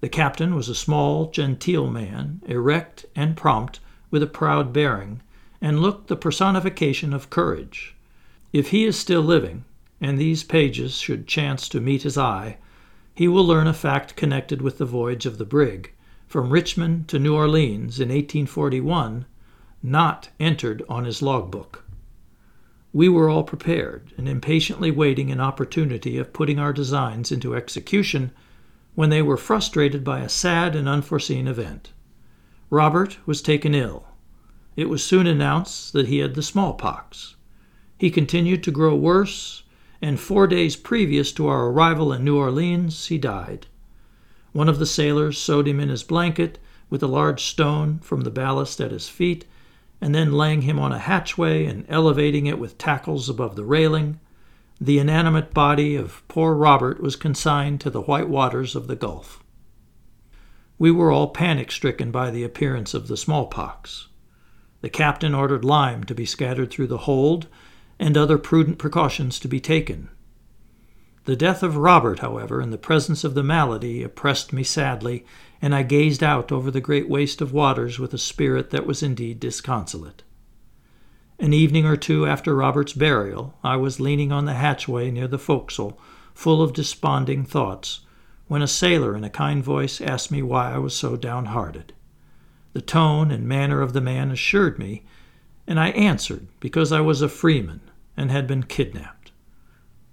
The 0.00 0.08
captain 0.08 0.54
was 0.54 0.68
a 0.68 0.74
small, 0.74 1.30
genteel 1.30 1.88
man, 1.88 2.40
erect 2.46 3.04
and 3.14 3.36
prompt, 3.36 3.80
with 4.10 4.22
a 4.22 4.26
proud 4.26 4.72
bearing, 4.72 5.20
and 5.60 5.80
looked 5.80 6.08
the 6.08 6.16
personification 6.16 7.12
of 7.12 7.28
courage. 7.28 7.94
If 8.52 8.70
he 8.70 8.84
is 8.84 8.98
still 8.98 9.22
living, 9.22 9.64
and 10.00 10.18
these 10.18 10.42
pages 10.42 10.96
should 10.96 11.28
chance 11.28 11.68
to 11.68 11.80
meet 11.80 12.02
his 12.02 12.18
eye, 12.18 12.58
he 13.14 13.28
will 13.28 13.46
learn 13.46 13.68
a 13.68 13.72
fact 13.72 14.16
connected 14.16 14.60
with 14.60 14.78
the 14.78 14.84
voyage 14.84 15.24
of 15.24 15.38
the 15.38 15.44
brig 15.44 15.92
from 16.26 16.50
Richmond 16.50 17.06
to 17.08 17.20
New 17.20 17.36
Orleans 17.36 18.00
in 18.00 18.08
1841, 18.08 19.24
not 19.84 20.30
entered 20.40 20.82
on 20.88 21.04
his 21.04 21.22
logbook. 21.22 21.84
We 22.92 23.08
were 23.08 23.28
all 23.28 23.44
prepared 23.44 24.12
and 24.16 24.28
impatiently 24.28 24.90
waiting 24.90 25.30
an 25.30 25.40
opportunity 25.40 26.18
of 26.18 26.32
putting 26.32 26.58
our 26.58 26.72
designs 26.72 27.30
into 27.30 27.54
execution 27.54 28.32
when 28.96 29.10
they 29.10 29.22
were 29.22 29.36
frustrated 29.36 30.02
by 30.02 30.20
a 30.20 30.28
sad 30.28 30.74
and 30.74 30.88
unforeseen 30.88 31.46
event. 31.46 31.92
Robert 32.68 33.18
was 33.26 33.42
taken 33.42 33.76
ill. 33.76 34.08
It 34.74 34.88
was 34.88 35.04
soon 35.04 35.28
announced 35.28 35.92
that 35.92 36.08
he 36.08 36.18
had 36.18 36.34
the 36.34 36.42
smallpox. 36.42 37.36
He 38.00 38.10
continued 38.10 38.62
to 38.62 38.70
grow 38.70 38.94
worse, 38.94 39.62
and 40.00 40.18
four 40.18 40.46
days 40.46 40.74
previous 40.74 41.32
to 41.32 41.48
our 41.48 41.66
arrival 41.66 42.14
in 42.14 42.24
New 42.24 42.38
Orleans, 42.38 43.08
he 43.08 43.18
died. 43.18 43.66
One 44.52 44.70
of 44.70 44.78
the 44.78 44.86
sailors 44.86 45.36
sewed 45.36 45.68
him 45.68 45.78
in 45.78 45.90
his 45.90 46.02
blanket 46.02 46.58
with 46.88 47.02
a 47.02 47.06
large 47.06 47.44
stone 47.44 47.98
from 47.98 48.22
the 48.22 48.30
ballast 48.30 48.80
at 48.80 48.90
his 48.90 49.10
feet, 49.10 49.44
and 50.00 50.14
then 50.14 50.32
laying 50.32 50.62
him 50.62 50.78
on 50.78 50.92
a 50.92 50.98
hatchway 50.98 51.66
and 51.66 51.84
elevating 51.90 52.46
it 52.46 52.58
with 52.58 52.78
tackles 52.78 53.28
above 53.28 53.54
the 53.54 53.66
railing, 53.66 54.18
the 54.80 54.98
inanimate 54.98 55.52
body 55.52 55.94
of 55.94 56.26
poor 56.26 56.54
Robert 56.54 57.02
was 57.02 57.16
consigned 57.16 57.82
to 57.82 57.90
the 57.90 58.00
white 58.00 58.30
waters 58.30 58.74
of 58.74 58.86
the 58.86 58.96
Gulf. 58.96 59.44
We 60.78 60.90
were 60.90 61.12
all 61.12 61.28
panic 61.28 61.70
stricken 61.70 62.10
by 62.10 62.30
the 62.30 62.44
appearance 62.44 62.94
of 62.94 63.08
the 63.08 63.18
smallpox. 63.18 64.08
The 64.80 64.88
captain 64.88 65.34
ordered 65.34 65.66
lime 65.66 66.04
to 66.04 66.14
be 66.14 66.24
scattered 66.24 66.70
through 66.70 66.86
the 66.86 67.04
hold 67.04 67.46
and 68.00 68.16
other 68.16 68.38
prudent 68.38 68.78
precautions 68.78 69.38
to 69.38 69.46
be 69.46 69.60
taken. 69.60 70.08
The 71.26 71.36
death 71.36 71.62
of 71.62 71.76
Robert, 71.76 72.20
however, 72.20 72.62
in 72.62 72.70
the 72.70 72.78
presence 72.78 73.24
of 73.24 73.34
the 73.34 73.42
malady, 73.42 74.02
oppressed 74.02 74.54
me 74.54 74.64
sadly, 74.64 75.26
and 75.60 75.74
I 75.74 75.82
gazed 75.82 76.22
out 76.22 76.50
over 76.50 76.70
the 76.70 76.80
great 76.80 77.10
waste 77.10 77.42
of 77.42 77.52
waters 77.52 77.98
with 77.98 78.14
a 78.14 78.18
spirit 78.18 78.70
that 78.70 78.86
was 78.86 79.02
indeed 79.02 79.38
disconsolate. 79.38 80.22
An 81.38 81.52
evening 81.52 81.84
or 81.84 81.96
two 81.96 82.24
after 82.24 82.56
Robert's 82.56 82.94
burial, 82.94 83.58
I 83.62 83.76
was 83.76 84.00
leaning 84.00 84.32
on 84.32 84.46
the 84.46 84.54
hatchway 84.54 85.10
near 85.10 85.28
the 85.28 85.38
forecastle, 85.38 86.00
full 86.32 86.62
of 86.62 86.72
desponding 86.72 87.44
thoughts, 87.44 88.00
when 88.48 88.62
a 88.62 88.66
sailor 88.66 89.14
in 89.14 89.24
a 89.24 89.30
kind 89.30 89.62
voice 89.62 90.00
asked 90.00 90.32
me 90.32 90.40
why 90.40 90.72
I 90.72 90.78
was 90.78 90.96
so 90.96 91.16
downhearted. 91.16 91.92
The 92.72 92.80
tone 92.80 93.30
and 93.30 93.46
manner 93.46 93.82
of 93.82 93.92
the 93.92 94.00
man 94.00 94.30
assured 94.30 94.78
me, 94.78 95.04
and 95.66 95.78
I 95.78 95.90
answered 95.90 96.46
because 96.60 96.92
I 96.92 97.02
was 97.02 97.20
a 97.20 97.28
freeman 97.28 97.82
and 98.16 98.30
had 98.30 98.46
been 98.46 98.62
kidnapped. 98.62 99.32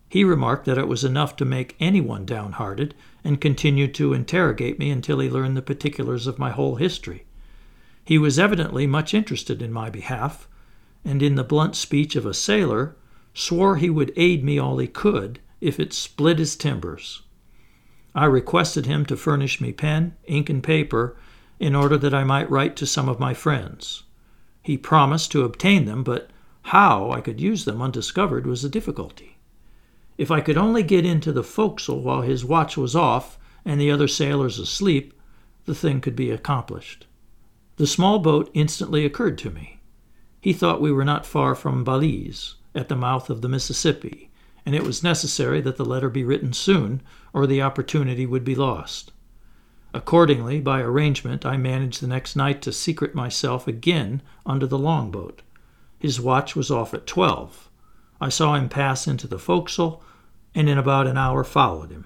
He 0.09 0.23
remarked 0.23 0.65
that 0.65 0.77
it 0.77 0.87
was 0.87 1.03
enough 1.03 1.35
to 1.37 1.45
make 1.45 1.75
anyone 1.79 2.25
downhearted 2.25 2.95
and 3.23 3.41
continued 3.41 3.93
to 3.95 4.13
interrogate 4.13 4.79
me 4.79 4.89
until 4.89 5.19
he 5.19 5.29
learned 5.29 5.57
the 5.57 5.61
particulars 5.61 6.27
of 6.27 6.39
my 6.39 6.51
whole 6.51 6.75
history. 6.75 7.25
He 8.05 8.17
was 8.17 8.39
evidently 8.39 8.87
much 8.87 9.13
interested 9.13 9.61
in 9.61 9.73
my 9.73 9.89
behalf, 9.89 10.47
and 11.03 11.21
in 11.21 11.35
the 11.35 11.43
blunt 11.43 11.75
speech 11.75 12.15
of 12.15 12.25
a 12.25 12.33
sailor, 12.33 12.95
swore 13.33 13.75
he 13.75 13.89
would 13.89 14.13
aid 14.15 14.43
me 14.43 14.57
all 14.57 14.77
he 14.77 14.87
could 14.87 15.39
if 15.59 15.79
it 15.79 15.91
split 15.91 16.39
his 16.39 16.55
timbers. 16.55 17.23
I 18.15 18.25
requested 18.25 18.85
him 18.85 19.05
to 19.07 19.17
furnish 19.17 19.59
me 19.59 19.73
pen, 19.73 20.15
ink, 20.25 20.49
and 20.49 20.63
paper 20.63 21.17
in 21.59 21.75
order 21.75 21.97
that 21.97 22.13
I 22.13 22.23
might 22.23 22.49
write 22.49 22.75
to 22.77 22.85
some 22.85 23.09
of 23.09 23.19
my 23.19 23.33
friends. 23.33 24.03
He 24.63 24.77
promised 24.77 25.31
to 25.33 25.43
obtain 25.43 25.85
them, 25.85 26.03
but 26.03 26.29
how 26.67 27.11
I 27.11 27.21
could 27.21 27.39
use 27.39 27.63
them 27.63 27.81
undiscovered 27.81 28.45
was 28.45 28.65
a 28.65 28.69
difficulty. 28.69 29.37
If 30.17 30.29
I 30.29 30.41
could 30.41 30.57
only 30.57 30.83
get 30.83 31.05
into 31.05 31.31
the 31.31 31.41
forecastle 31.41 32.01
while 32.01 32.23
his 32.23 32.43
watch 32.43 32.75
was 32.75 32.93
off 32.93 33.39
and 33.63 33.79
the 33.79 33.89
other 33.89 34.07
sailors 34.09 34.59
asleep, 34.59 35.13
the 35.63 35.73
thing 35.73 36.01
could 36.01 36.15
be 36.15 36.29
accomplished. 36.29 37.07
The 37.77 37.87
small 37.87 38.19
boat 38.19 38.49
instantly 38.53 39.05
occurred 39.05 39.37
to 39.39 39.49
me. 39.49 39.79
He 40.41 40.51
thought 40.51 40.81
we 40.81 40.91
were 40.91 41.05
not 41.05 41.25
far 41.25 41.55
from 41.55 41.85
Balize, 41.85 42.55
at 42.75 42.89
the 42.89 42.97
mouth 42.97 43.29
of 43.29 43.41
the 43.41 43.49
Mississippi, 43.49 44.29
and 44.65 44.75
it 44.75 44.83
was 44.83 45.01
necessary 45.01 45.61
that 45.61 45.77
the 45.77 45.85
letter 45.85 46.09
be 46.09 46.25
written 46.25 46.51
soon, 46.51 47.01
or 47.31 47.47
the 47.47 47.61
opportunity 47.61 48.25
would 48.25 48.43
be 48.43 48.55
lost. 48.55 49.13
Accordingly, 49.93 50.59
by 50.59 50.81
arrangement, 50.81 51.45
I 51.45 51.55
managed 51.55 52.01
the 52.01 52.07
next 52.07 52.35
night 52.35 52.61
to 52.63 52.73
secret 52.73 53.15
myself 53.15 53.69
again 53.69 54.21
under 54.45 54.67
the 54.67 54.77
longboat. 54.77 55.43
His 55.99 56.21
watch 56.21 56.55
was 56.55 56.69
off 56.69 56.93
at 56.93 57.07
twelve. 57.07 57.69
I 58.21 58.29
saw 58.29 58.55
him 58.55 58.69
pass 58.69 59.07
into 59.07 59.27
the 59.27 59.39
forecastle, 59.39 60.03
and 60.53 60.69
in 60.69 60.77
about 60.77 61.07
an 61.07 61.17
hour 61.17 61.43
followed 61.43 61.89
him. 61.89 62.05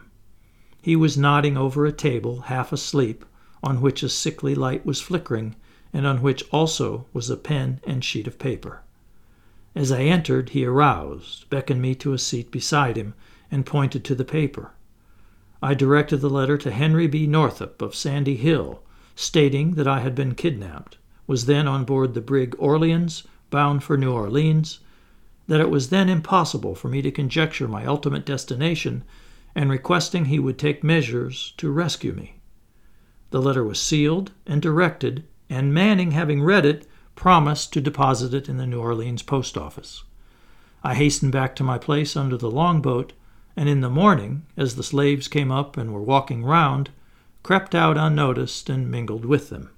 He 0.81 0.95
was 0.95 1.17
nodding 1.17 1.57
over 1.57 1.85
a 1.85 1.91
table, 1.91 2.41
half 2.41 2.71
asleep, 2.71 3.25
on 3.61 3.81
which 3.81 4.01
a 4.01 4.09
sickly 4.09 4.55
light 4.55 4.85
was 4.85 5.01
flickering, 5.01 5.55
and 5.93 6.07
on 6.07 6.21
which 6.21 6.43
also 6.51 7.05
was 7.13 7.29
a 7.29 7.37
pen 7.37 7.81
and 7.85 8.03
sheet 8.03 8.27
of 8.27 8.39
paper. 8.39 8.81
As 9.75 9.91
I 9.91 10.03
entered, 10.03 10.49
he 10.49 10.65
aroused, 10.65 11.49
beckoned 11.49 11.81
me 11.81 11.93
to 11.95 12.13
a 12.13 12.17
seat 12.17 12.49
beside 12.49 12.97
him, 12.97 13.13
and 13.51 13.65
pointed 13.65 14.03
to 14.05 14.15
the 14.15 14.25
paper. 14.25 14.71
I 15.61 15.73
directed 15.73 16.17
the 16.17 16.29
letter 16.29 16.57
to 16.57 16.71
Henry 16.71 17.07
B. 17.07 17.27
Northup 17.27 17.81
of 17.81 17.93
Sandy 17.93 18.35
Hill, 18.37 18.81
stating 19.15 19.75
that 19.75 19.87
I 19.87 19.99
had 19.99 20.15
been 20.15 20.33
kidnapped, 20.33 20.97
was 21.27 21.45
then 21.45 21.67
on 21.67 21.85
board 21.85 22.13
the 22.13 22.21
brig 22.21 22.55
Orleans, 22.57 23.23
bound 23.51 23.83
for 23.83 23.95
New 23.97 24.11
Orleans, 24.11 24.79
that 25.47 25.59
it 25.59 25.69
was 25.69 25.89
then 25.89 26.09
impossible 26.09 26.73
for 26.73 26.87
me 26.87 27.03
to 27.03 27.11
conjecture 27.11 27.67
my 27.67 27.85
ultimate 27.85 28.25
destination, 28.25 29.03
and 29.53 29.69
requesting 29.69 30.25
he 30.25 30.39
would 30.39 30.57
take 30.57 30.83
measures 30.83 31.53
to 31.57 31.69
rescue 31.69 32.13
me. 32.13 32.39
The 33.29 33.41
letter 33.41 33.63
was 33.63 33.79
sealed 33.79 34.31
and 34.47 34.61
directed, 34.61 35.25
and 35.49 35.73
Manning, 35.73 36.11
having 36.11 36.41
read 36.41 36.65
it, 36.65 36.87
promised 37.15 37.73
to 37.73 37.81
deposit 37.81 38.33
it 38.33 38.49
in 38.49 38.57
the 38.57 38.65
New 38.65 38.79
Orleans 38.79 39.21
post 39.21 39.57
office. 39.57 40.03
I 40.83 40.95
hastened 40.95 41.31
back 41.31 41.55
to 41.57 41.63
my 41.63 41.77
place 41.77 42.15
under 42.15 42.37
the 42.37 42.49
longboat, 42.49 43.13
and 43.55 43.69
in 43.69 43.81
the 43.81 43.89
morning, 43.89 44.45
as 44.57 44.75
the 44.75 44.83
slaves 44.83 45.27
came 45.27 45.51
up 45.51 45.77
and 45.77 45.93
were 45.93 46.01
walking 46.01 46.43
round, 46.43 46.89
crept 47.43 47.75
out 47.75 47.97
unnoticed 47.97 48.69
and 48.69 48.89
mingled 48.89 49.25
with 49.25 49.49
them. 49.49 49.69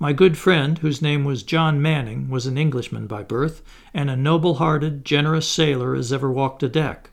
My 0.00 0.12
good 0.12 0.38
friend, 0.38 0.78
whose 0.78 1.02
name 1.02 1.24
was 1.24 1.42
John 1.42 1.82
Manning, 1.82 2.30
was 2.30 2.46
an 2.46 2.56
Englishman 2.56 3.08
by 3.08 3.24
birth, 3.24 3.62
and 3.92 4.08
a 4.08 4.16
noble 4.16 4.54
hearted, 4.54 5.04
generous 5.04 5.48
sailor 5.48 5.96
as 5.96 6.12
ever 6.12 6.30
walked 6.30 6.62
a 6.62 6.68
deck. 6.68 7.10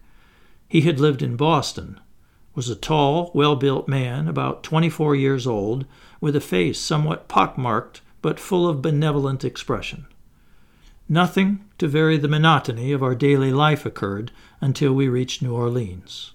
He 0.67 0.81
had 0.81 0.99
lived 0.99 1.23
in 1.23 1.35
Boston, 1.35 1.99
was 2.53 2.69
a 2.69 2.75
tall, 2.75 3.31
well 3.33 3.55
built 3.55 3.87
man, 3.87 4.27
about 4.27 4.63
twenty 4.63 4.89
four 4.89 5.15
years 5.15 5.47
old, 5.47 5.85
with 6.21 6.35
a 6.35 6.41
face 6.41 6.79
somewhat 6.79 7.27
pockmarked 7.27 8.01
but 8.21 8.39
full 8.39 8.67
of 8.67 8.81
benevolent 8.81 9.43
expression. 9.43 10.05
Nothing 11.09 11.65
to 11.77 11.87
vary 11.87 12.17
the 12.17 12.27
monotony 12.27 12.91
of 12.91 13.03
our 13.03 13.13
daily 13.13 13.51
life 13.51 13.85
occurred 13.85 14.31
until 14.61 14.93
we 14.93 15.07
reached 15.07 15.41
New 15.41 15.53
Orleans. 15.53 16.33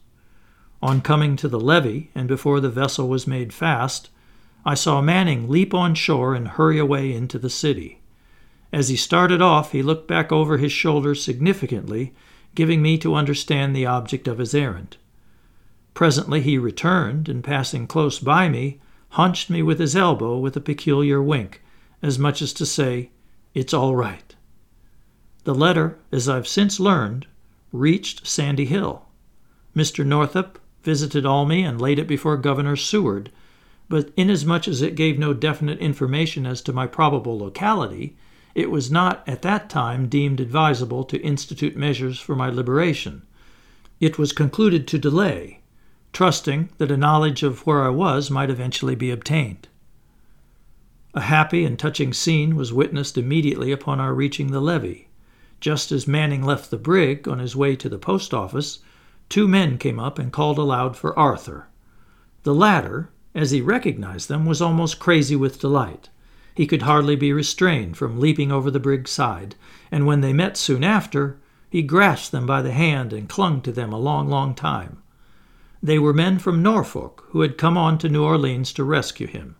On 0.82 1.00
coming 1.00 1.36
to 1.36 1.48
the 1.48 1.60
levee, 1.60 2.10
and 2.14 2.28
before 2.28 2.60
the 2.60 2.70
vessel 2.70 3.08
was 3.08 3.26
made 3.26 3.52
fast, 3.52 4.10
I 4.64 4.74
saw 4.74 5.00
Manning 5.00 5.48
leap 5.48 5.72
on 5.72 5.94
shore 5.94 6.34
and 6.34 6.48
hurry 6.48 6.78
away 6.78 7.12
into 7.12 7.38
the 7.38 7.50
city. 7.50 8.00
As 8.72 8.88
he 8.88 8.96
started 8.96 9.42
off, 9.42 9.72
he 9.72 9.82
looked 9.82 10.06
back 10.06 10.30
over 10.30 10.58
his 10.58 10.72
shoulder 10.72 11.14
significantly, 11.14 12.14
giving 12.54 12.82
me 12.82 12.98
to 12.98 13.14
understand 13.14 13.74
the 13.74 13.86
object 13.86 14.28
of 14.28 14.38
his 14.38 14.54
errand. 14.54 14.96
Presently 15.94 16.40
he 16.40 16.58
returned, 16.58 17.28
and 17.28 17.42
passing 17.42 17.86
close 17.86 18.18
by 18.18 18.48
me, 18.48 18.80
hunched 19.10 19.50
me 19.50 19.62
with 19.62 19.78
his 19.78 19.96
elbow 19.96 20.38
with 20.38 20.56
a 20.56 20.60
peculiar 20.60 21.22
wink, 21.22 21.62
as 22.02 22.18
much 22.18 22.40
as 22.40 22.52
to 22.54 22.66
say, 22.66 23.10
It's 23.54 23.74
all 23.74 23.96
right. 23.96 24.34
The 25.44 25.54
letter, 25.54 25.98
as 26.12 26.28
I've 26.28 26.46
since 26.46 26.78
learned, 26.78 27.26
reached 27.72 28.26
Sandy 28.26 28.66
Hill. 28.66 29.06
Mr. 29.74 30.04
Northup 30.04 30.58
visited 30.82 31.26
Albany 31.26 31.64
and 31.64 31.80
laid 31.80 31.98
it 31.98 32.06
before 32.06 32.36
Governor 32.36 32.76
Seward, 32.76 33.30
but 33.90 34.12
inasmuch 34.16 34.68
as 34.68 34.82
it 34.82 34.94
gave 34.94 35.18
no 35.18 35.34
definite 35.34 35.80
information 35.80 36.46
as 36.46 36.62
to 36.62 36.72
my 36.72 36.86
probable 36.86 37.36
locality, 37.36 38.16
it 38.54 38.70
was 38.70 38.88
not 38.88 39.28
at 39.28 39.42
that 39.42 39.68
time 39.68 40.08
deemed 40.08 40.38
advisable 40.38 41.02
to 41.02 41.20
institute 41.22 41.76
measures 41.76 42.20
for 42.20 42.36
my 42.36 42.48
liberation. 42.48 43.22
It 43.98 44.16
was 44.16 44.32
concluded 44.32 44.86
to 44.86 44.98
delay, 44.98 45.60
trusting 46.12 46.70
that 46.78 46.92
a 46.92 46.96
knowledge 46.96 47.42
of 47.42 47.66
where 47.66 47.82
I 47.82 47.88
was 47.88 48.30
might 48.30 48.48
eventually 48.48 48.94
be 48.94 49.10
obtained. 49.10 49.66
A 51.12 51.22
happy 51.22 51.64
and 51.64 51.76
touching 51.76 52.12
scene 52.12 52.54
was 52.54 52.72
witnessed 52.72 53.18
immediately 53.18 53.72
upon 53.72 53.98
our 53.98 54.14
reaching 54.14 54.52
the 54.52 54.60
levee. 54.60 55.08
Just 55.58 55.90
as 55.90 56.06
Manning 56.06 56.44
left 56.44 56.70
the 56.70 56.78
brig 56.78 57.26
on 57.26 57.40
his 57.40 57.56
way 57.56 57.74
to 57.74 57.88
the 57.88 57.98
post 57.98 58.32
office, 58.32 58.78
two 59.28 59.48
men 59.48 59.78
came 59.78 59.98
up 59.98 60.16
and 60.16 60.32
called 60.32 60.58
aloud 60.58 60.96
for 60.96 61.18
Arthur. 61.18 61.66
The 62.44 62.54
latter, 62.54 63.10
as 63.34 63.50
he 63.50 63.60
recognized 63.60 64.28
them, 64.28 64.44
was 64.44 64.60
almost 64.60 64.98
crazy 64.98 65.36
with 65.36 65.60
delight. 65.60 66.08
He 66.54 66.66
could 66.66 66.82
hardly 66.82 67.16
be 67.16 67.32
restrained 67.32 67.96
from 67.96 68.20
leaping 68.20 68.50
over 68.50 68.70
the 68.70 68.80
brig's 68.80 69.10
side, 69.10 69.54
and 69.90 70.06
when 70.06 70.20
they 70.20 70.32
met 70.32 70.56
soon 70.56 70.82
after, 70.84 71.38
he 71.70 71.82
grasped 71.82 72.32
them 72.32 72.46
by 72.46 72.60
the 72.62 72.72
hand 72.72 73.12
and 73.12 73.28
clung 73.28 73.60
to 73.62 73.72
them 73.72 73.92
a 73.92 73.98
long, 73.98 74.28
long 74.28 74.54
time. 74.54 74.98
They 75.82 75.98
were 75.98 76.12
men 76.12 76.38
from 76.38 76.62
Norfolk 76.62 77.24
who 77.28 77.40
had 77.40 77.56
come 77.56 77.78
on 77.78 77.96
to 77.98 78.08
New 78.08 78.24
Orleans 78.24 78.72
to 78.74 78.84
rescue 78.84 79.26
him. 79.26 79.56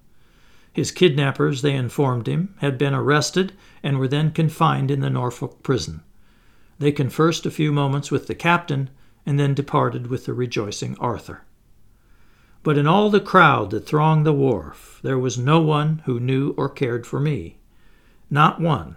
His 0.72 0.92
kidnappers, 0.92 1.62
they 1.62 1.74
informed 1.74 2.26
him, 2.26 2.54
had 2.58 2.76
been 2.76 2.94
arrested 2.94 3.52
and 3.82 3.98
were 3.98 4.08
then 4.08 4.30
confined 4.30 4.90
in 4.90 5.00
the 5.00 5.10
Norfolk 5.10 5.62
prison. 5.62 6.02
They 6.78 6.92
conversed 6.92 7.46
a 7.46 7.50
few 7.50 7.72
moments 7.72 8.10
with 8.10 8.26
the 8.26 8.34
captain 8.34 8.90
and 9.24 9.38
then 9.38 9.54
departed 9.54 10.08
with 10.08 10.26
the 10.26 10.34
rejoicing 10.34 10.96
Arthur. 10.98 11.42
But 12.62 12.76
in 12.76 12.86
all 12.86 13.08
the 13.08 13.20
crowd 13.20 13.70
that 13.70 13.86
thronged 13.86 14.26
the 14.26 14.34
wharf, 14.34 15.00
there 15.02 15.18
was 15.18 15.38
no 15.38 15.60
one 15.60 16.02
who 16.04 16.20
knew 16.20 16.54
or 16.58 16.68
cared 16.68 17.06
for 17.06 17.18
me. 17.18 17.56
Not 18.28 18.60
one. 18.60 18.96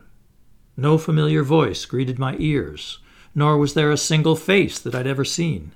No 0.75 0.97
familiar 0.97 1.43
voice 1.43 1.85
greeted 1.85 2.19
my 2.19 2.35
ears, 2.39 2.99
nor 3.33 3.57
was 3.57 3.73
there 3.73 3.91
a 3.91 3.97
single 3.97 4.35
face 4.35 4.79
that 4.79 4.93
I'd 4.93 5.07
ever 5.07 5.23
seen. 5.23 5.71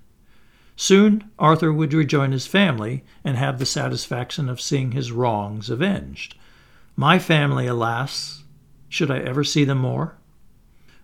Soon 0.75 1.29
Arthur 1.39 1.71
would 1.71 1.93
rejoin 1.93 2.33
his 2.33 2.45
family 2.45 3.03
and 3.23 3.37
have 3.37 3.57
the 3.57 3.65
satisfaction 3.65 4.49
of 4.49 4.61
seeing 4.61 4.91
his 4.91 5.11
wrongs 5.11 5.69
avenged. 5.69 6.35
My 6.95 7.17
family, 7.17 7.67
alas, 7.67 8.43
should 8.89 9.09
I 9.09 9.19
ever 9.19 9.43
see 9.43 9.63
them 9.63 9.79
more? 9.79 10.15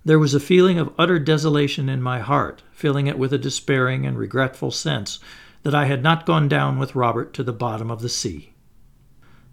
There 0.05 0.19
was 0.19 0.33
a 0.33 0.39
feeling 0.39 0.77
of 0.77 0.93
utter 0.99 1.17
desolation 1.17 1.87
in 1.87 2.01
my 2.01 2.19
heart, 2.19 2.61
filling 2.71 3.07
it 3.07 3.17
with 3.17 3.31
a 3.31 3.37
despairing 3.37 4.05
and 4.05 4.17
regretful 4.17 4.71
sense 4.71 5.19
that 5.63 5.73
I 5.73 5.85
had 5.85 6.03
not 6.03 6.25
gone 6.25 6.47
down 6.47 6.77
with 6.77 6.95
Robert 6.95 7.33
to 7.33 7.43
the 7.43 7.53
bottom 7.53 7.89
of 7.89 8.01
the 8.01 8.09
sea. 8.09 8.53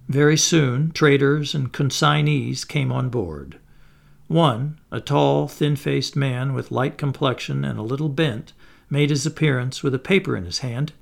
Very 0.08 0.36
soon, 0.36 0.90
traders 0.90 1.54
and 1.54 1.72
consignees 1.72 2.64
came 2.64 2.90
on 2.90 3.10
board. 3.10 3.58
One, 4.26 4.80
a 4.90 5.00
tall, 5.00 5.46
thin 5.48 5.76
faced 5.76 6.16
man 6.16 6.52
with 6.52 6.72
light 6.72 6.98
complexion 6.98 7.64
and 7.64 7.78
a 7.78 7.82
little 7.82 8.08
bent, 8.08 8.52
made 8.88 9.10
his 9.10 9.24
appearance 9.24 9.82
with 9.82 9.94
a 9.94 10.00
paper 10.00 10.36
in 10.36 10.44
his 10.44 10.58
hand. 10.58 10.92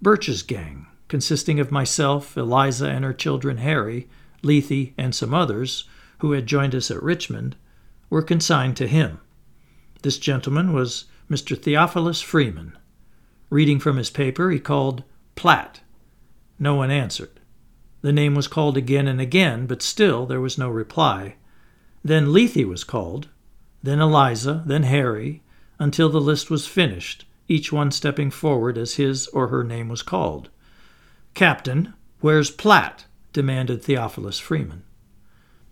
Birch's 0.00 0.42
gang, 0.42 0.86
consisting 1.08 1.60
of 1.60 1.70
myself, 1.70 2.36
Eliza 2.36 2.88
and 2.88 3.04
her 3.04 3.12
children 3.12 3.58
Harry, 3.58 4.08
Lethe, 4.42 4.92
and 4.96 5.14
some 5.14 5.34
others, 5.34 5.84
who 6.18 6.32
had 6.32 6.46
joined 6.46 6.74
us 6.74 6.90
at 6.90 7.02
Richmond, 7.02 7.56
were 8.08 8.22
consigned 8.22 8.76
to 8.78 8.86
him. 8.86 9.20
This 10.02 10.18
gentleman 10.18 10.72
was 10.72 11.04
Mr. 11.30 11.60
Theophilus 11.60 12.22
Freeman, 12.22 12.78
Reading 13.50 13.80
from 13.80 13.96
his 13.96 14.10
paper, 14.10 14.50
he 14.50 14.58
called 14.58 15.04
Platt. 15.34 15.80
No 16.58 16.74
one 16.74 16.90
answered. 16.90 17.40
The 18.02 18.12
name 18.12 18.34
was 18.34 18.48
called 18.48 18.76
again 18.76 19.08
and 19.08 19.20
again, 19.20 19.66
but 19.66 19.82
still 19.82 20.26
there 20.26 20.40
was 20.40 20.58
no 20.58 20.68
reply. 20.68 21.36
Then 22.04 22.32
Lethe 22.32 22.64
was 22.64 22.84
called, 22.84 23.28
then 23.82 24.00
Eliza, 24.00 24.62
then 24.66 24.84
Harry, 24.84 25.42
until 25.78 26.08
the 26.08 26.20
list 26.20 26.50
was 26.50 26.66
finished, 26.66 27.24
each 27.48 27.72
one 27.72 27.90
stepping 27.90 28.30
forward 28.30 28.76
as 28.76 28.94
his 28.94 29.26
or 29.28 29.48
her 29.48 29.64
name 29.64 29.88
was 29.88 30.02
called. 30.02 30.50
Captain, 31.34 31.94
where's 32.20 32.50
Platt? 32.50 33.06
demanded 33.32 33.82
Theophilus 33.82 34.38
Freeman. 34.38 34.84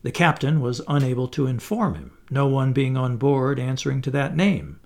The 0.03 0.12
captain 0.12 0.61
was 0.61 0.83
unable 0.87 1.27
to 1.29 1.47
inform 1.47 1.97
him, 1.97 2.17
no 2.31 2.47
one 2.47 2.73
being 2.73 2.97
on 2.97 3.17
board 3.17 3.59
answering 3.59 4.03
to 4.03 4.11
that 4.12 4.37
name. 4.37 4.79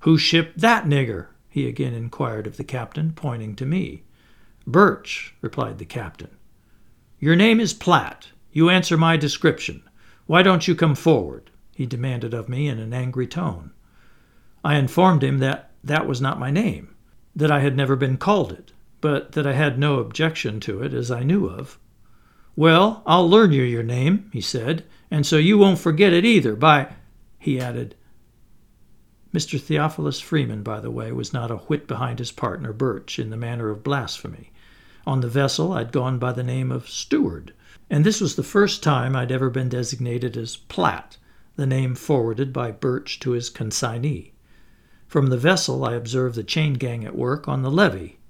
Who 0.00 0.16
shipped 0.16 0.60
that 0.60 0.84
nigger? 0.84 1.26
He 1.54 1.68
again 1.68 1.94
inquired 1.94 2.48
of 2.48 2.56
the 2.56 2.64
captain, 2.64 3.12
pointing 3.12 3.54
to 3.54 3.64
me. 3.64 4.02
Birch, 4.66 5.36
replied 5.40 5.78
the 5.78 5.84
captain. 5.84 6.36
Your 7.20 7.36
name 7.36 7.60
is 7.60 7.72
Platt. 7.72 8.30
You 8.50 8.68
answer 8.68 8.96
my 8.96 9.16
description. 9.16 9.84
Why 10.26 10.42
don't 10.42 10.66
you 10.66 10.74
come 10.74 10.96
forward? 10.96 11.52
he 11.76 11.86
demanded 11.86 12.34
of 12.34 12.48
me 12.48 12.66
in 12.66 12.80
an 12.80 12.92
angry 12.92 13.28
tone. 13.28 13.70
I 14.64 14.78
informed 14.78 15.22
him 15.22 15.38
that 15.38 15.70
that 15.84 16.08
was 16.08 16.20
not 16.20 16.40
my 16.40 16.50
name, 16.50 16.96
that 17.36 17.52
I 17.52 17.60
had 17.60 17.76
never 17.76 17.94
been 17.94 18.16
called 18.16 18.50
it, 18.50 18.72
but 19.00 19.30
that 19.32 19.46
I 19.46 19.52
had 19.52 19.78
no 19.78 20.00
objection 20.00 20.58
to 20.58 20.82
it 20.82 20.92
as 20.92 21.12
I 21.12 21.22
knew 21.22 21.46
of. 21.46 21.78
Well, 22.56 23.04
I'll 23.06 23.30
learn 23.30 23.52
you 23.52 23.62
your 23.62 23.84
name, 23.84 24.28
he 24.32 24.40
said, 24.40 24.82
and 25.08 25.24
so 25.24 25.36
you 25.36 25.56
won't 25.56 25.78
forget 25.78 26.12
it 26.12 26.24
either 26.24 26.56
by, 26.56 26.94
he 27.38 27.60
added, 27.60 27.94
Mr. 29.34 29.60
Theophilus 29.60 30.20
Freeman, 30.20 30.62
by 30.62 30.78
the 30.78 30.92
way, 30.92 31.10
was 31.10 31.32
not 31.32 31.50
a 31.50 31.56
whit 31.56 31.88
behind 31.88 32.20
his 32.20 32.30
partner 32.30 32.72
Birch 32.72 33.18
in 33.18 33.30
the 33.30 33.36
matter 33.36 33.68
of 33.68 33.82
blasphemy. 33.82 34.52
On 35.08 35.22
the 35.22 35.28
vessel 35.28 35.72
I'd 35.72 35.90
gone 35.90 36.20
by 36.20 36.30
the 36.30 36.44
name 36.44 36.70
of 36.70 36.88
Steward, 36.88 37.52
and 37.90 38.06
this 38.06 38.20
was 38.20 38.36
the 38.36 38.44
first 38.44 38.80
time 38.80 39.16
I'd 39.16 39.32
ever 39.32 39.50
been 39.50 39.68
designated 39.68 40.36
as 40.36 40.54
Platt, 40.54 41.16
the 41.56 41.66
name 41.66 41.96
forwarded 41.96 42.52
by 42.52 42.70
Birch 42.70 43.18
to 43.20 43.32
his 43.32 43.50
consignee. 43.50 44.34
From 45.08 45.26
the 45.26 45.36
vessel 45.36 45.84
I 45.84 45.94
observed 45.94 46.36
the 46.36 46.44
chain 46.44 46.74
gang 46.74 47.04
at 47.04 47.16
work 47.16 47.48
on 47.48 47.62
the 47.62 47.72
levee. 47.72 48.20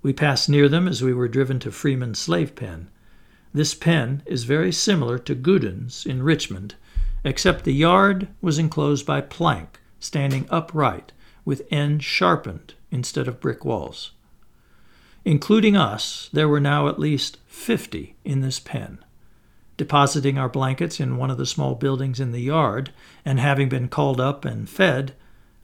We 0.00 0.14
passed 0.14 0.48
near 0.48 0.70
them 0.70 0.88
as 0.88 1.02
we 1.02 1.12
were 1.12 1.28
driven 1.28 1.58
to 1.58 1.70
Freeman's 1.70 2.18
slave 2.18 2.56
pen. 2.56 2.88
This 3.52 3.74
pen 3.74 4.22
is 4.24 4.44
very 4.44 4.72
similar 4.72 5.18
to 5.18 5.34
Goodin's 5.34 6.06
in 6.06 6.22
Richmond, 6.22 6.74
except 7.22 7.64
the 7.64 7.74
yard 7.74 8.28
was 8.40 8.58
enclosed 8.58 9.04
by 9.04 9.20
plank 9.20 9.80
standing 10.04 10.46
upright 10.50 11.12
with 11.44 11.66
ends 11.70 12.04
sharpened 12.04 12.74
instead 12.90 13.26
of 13.26 13.40
brick 13.40 13.64
walls. 13.64 14.12
Including 15.24 15.76
us, 15.76 16.28
there 16.32 16.48
were 16.48 16.60
now 16.60 16.88
at 16.88 16.98
least 16.98 17.38
50 17.46 18.14
in 18.24 18.42
this 18.42 18.60
pen. 18.60 18.98
Depositing 19.78 20.38
our 20.38 20.48
blankets 20.48 21.00
in 21.00 21.16
one 21.16 21.30
of 21.30 21.38
the 21.38 21.46
small 21.46 21.74
buildings 21.74 22.20
in 22.20 22.32
the 22.32 22.42
yard, 22.42 22.92
and 23.24 23.40
having 23.40 23.68
been 23.68 23.88
called 23.88 24.20
up 24.20 24.44
and 24.44 24.68
fed, 24.68 25.14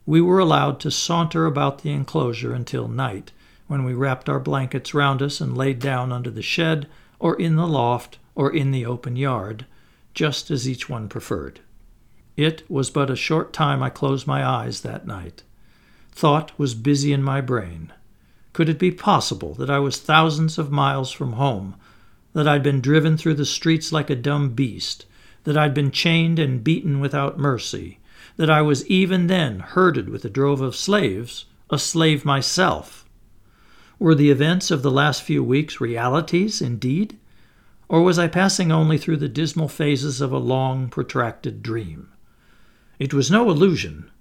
we 0.05 0.19
were 0.19 0.39
allowed 0.39 0.79
to 0.79 0.89
saunter 0.91 1.45
about 1.45 1.83
the 1.83 1.91
enclosure 1.91 2.53
until 2.53 2.87
night, 2.87 3.31
when 3.67 3.83
we 3.83 3.93
wrapped 3.93 4.27
our 4.27 4.39
blankets 4.39 4.93
round 4.93 5.21
us 5.21 5.39
and 5.39 5.55
laid 5.55 5.79
down 5.79 6.11
under 6.11 6.31
the 6.31 6.41
shed, 6.41 6.87
or 7.19 7.39
in 7.39 7.55
the 7.55 7.67
loft, 7.67 8.17
or 8.33 8.51
in 8.51 8.71
the 8.71 8.85
open 8.85 9.15
yard, 9.15 9.65
just 10.15 10.49
as 10.49 10.67
each 10.67 10.89
one 10.89 11.07
preferred. 11.07 11.59
It 12.41 12.63
was 12.67 12.89
but 12.89 13.11
a 13.11 13.15
short 13.15 13.53
time 13.53 13.83
I 13.83 13.91
closed 13.91 14.25
my 14.25 14.43
eyes 14.43 14.81
that 14.81 15.05
night. 15.05 15.43
Thought 16.11 16.57
was 16.57 16.73
busy 16.73 17.13
in 17.13 17.21
my 17.21 17.39
brain. 17.39 17.93
Could 18.51 18.67
it 18.67 18.79
be 18.79 18.89
possible 18.89 19.53
that 19.53 19.69
I 19.69 19.77
was 19.77 19.99
thousands 19.99 20.57
of 20.57 20.71
miles 20.71 21.11
from 21.11 21.33
home, 21.33 21.75
that 22.33 22.47
I'd 22.47 22.63
been 22.63 22.81
driven 22.81 23.15
through 23.15 23.35
the 23.35 23.45
streets 23.45 23.91
like 23.91 24.09
a 24.09 24.15
dumb 24.15 24.55
beast, 24.55 25.05
that 25.43 25.55
I'd 25.55 25.75
been 25.75 25.91
chained 25.91 26.39
and 26.39 26.63
beaten 26.63 26.99
without 26.99 27.37
mercy, 27.37 27.99
that 28.37 28.49
I 28.49 28.63
was 28.63 28.87
even 28.87 29.27
then 29.27 29.59
herded 29.59 30.09
with 30.09 30.25
a 30.25 30.29
drove 30.29 30.61
of 30.61 30.75
slaves, 30.75 31.45
a 31.69 31.77
slave 31.77 32.25
myself? 32.25 33.05
Were 33.99 34.15
the 34.15 34.31
events 34.31 34.71
of 34.71 34.81
the 34.81 34.89
last 34.89 35.21
few 35.21 35.43
weeks 35.43 35.79
realities 35.79 36.59
indeed? 36.59 37.19
Or 37.87 38.01
was 38.01 38.17
I 38.17 38.27
passing 38.27 38.71
only 38.71 38.97
through 38.97 39.17
the 39.17 39.29
dismal 39.29 39.67
phases 39.67 40.21
of 40.21 40.31
a 40.31 40.39
long, 40.39 40.89
protracted 40.89 41.61
dream? 41.61 42.10
It 43.01 43.15
was 43.15 43.31
no 43.31 43.49
illusion. 43.49 44.11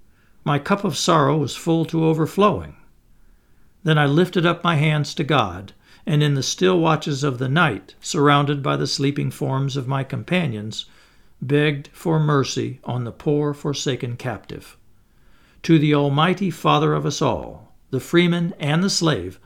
My 0.43 0.59
cup 0.59 0.85
of 0.85 0.97
sorrow 0.97 1.37
was 1.37 1.55
full 1.55 1.85
to 1.85 2.07
overflowing. 2.07 2.77
Then 3.83 3.99
I 3.99 4.07
lifted 4.07 4.47
up 4.47 4.65
my 4.65 4.77
hands 4.77 5.15
to 5.17 5.23
God, 5.23 5.75
and 6.07 6.23
in 6.23 6.33
the 6.33 6.43
still 6.43 6.81
watches 6.81 7.23
of 7.23 7.37
the 7.37 7.49
night, 7.51 7.95
surrounded 8.01 8.63
by 8.63 8.79
the 8.79 8.87
sleeping 8.87 9.31
forms 9.31 9.77
of 9.77 9.87
my 9.87 10.03
companions, 10.03 10.87
begged 11.43 11.91
for 11.93 12.19
mercy 12.19 12.81
on 12.83 13.05
the 13.05 13.13
poor 13.13 13.53
forsaken 13.53 14.17
captive. 14.17 14.79
To 15.65 15.79
the 15.79 15.95
Almighty 15.95 16.51
Father 16.51 16.95
of 16.95 17.05
us 17.05 17.21
all, 17.21 17.75
the 17.91 18.01
freeman 18.01 18.55
and 18.59 18.83
the 18.83 18.89
slave, 18.89 19.39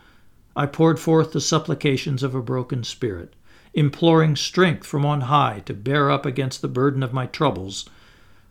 I 0.54 0.66
poured 0.66 1.00
forth 1.00 1.32
the 1.32 1.40
supplications 1.40 2.22
of 2.22 2.36
a 2.36 2.40
broken 2.40 2.84
spirit, 2.84 3.34
imploring 3.72 4.36
strength 4.36 4.86
from 4.86 5.04
on 5.04 5.22
high 5.22 5.60
to 5.66 5.74
bear 5.74 6.08
up 6.08 6.24
against 6.24 6.62
the 6.62 6.68
burden 6.68 7.02
of 7.02 7.12
my 7.12 7.26
troubles 7.26 7.90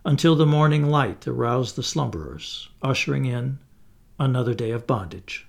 until 0.06 0.36
the 0.36 0.46
morning 0.46 0.90
light 0.90 1.28
aroused 1.28 1.76
the 1.76 1.84
slumberers, 1.84 2.70
ushering 2.82 3.26
in 3.26 3.60
another 4.20 4.54
day 4.54 4.72
of 4.72 4.86
bondage. 4.86 5.48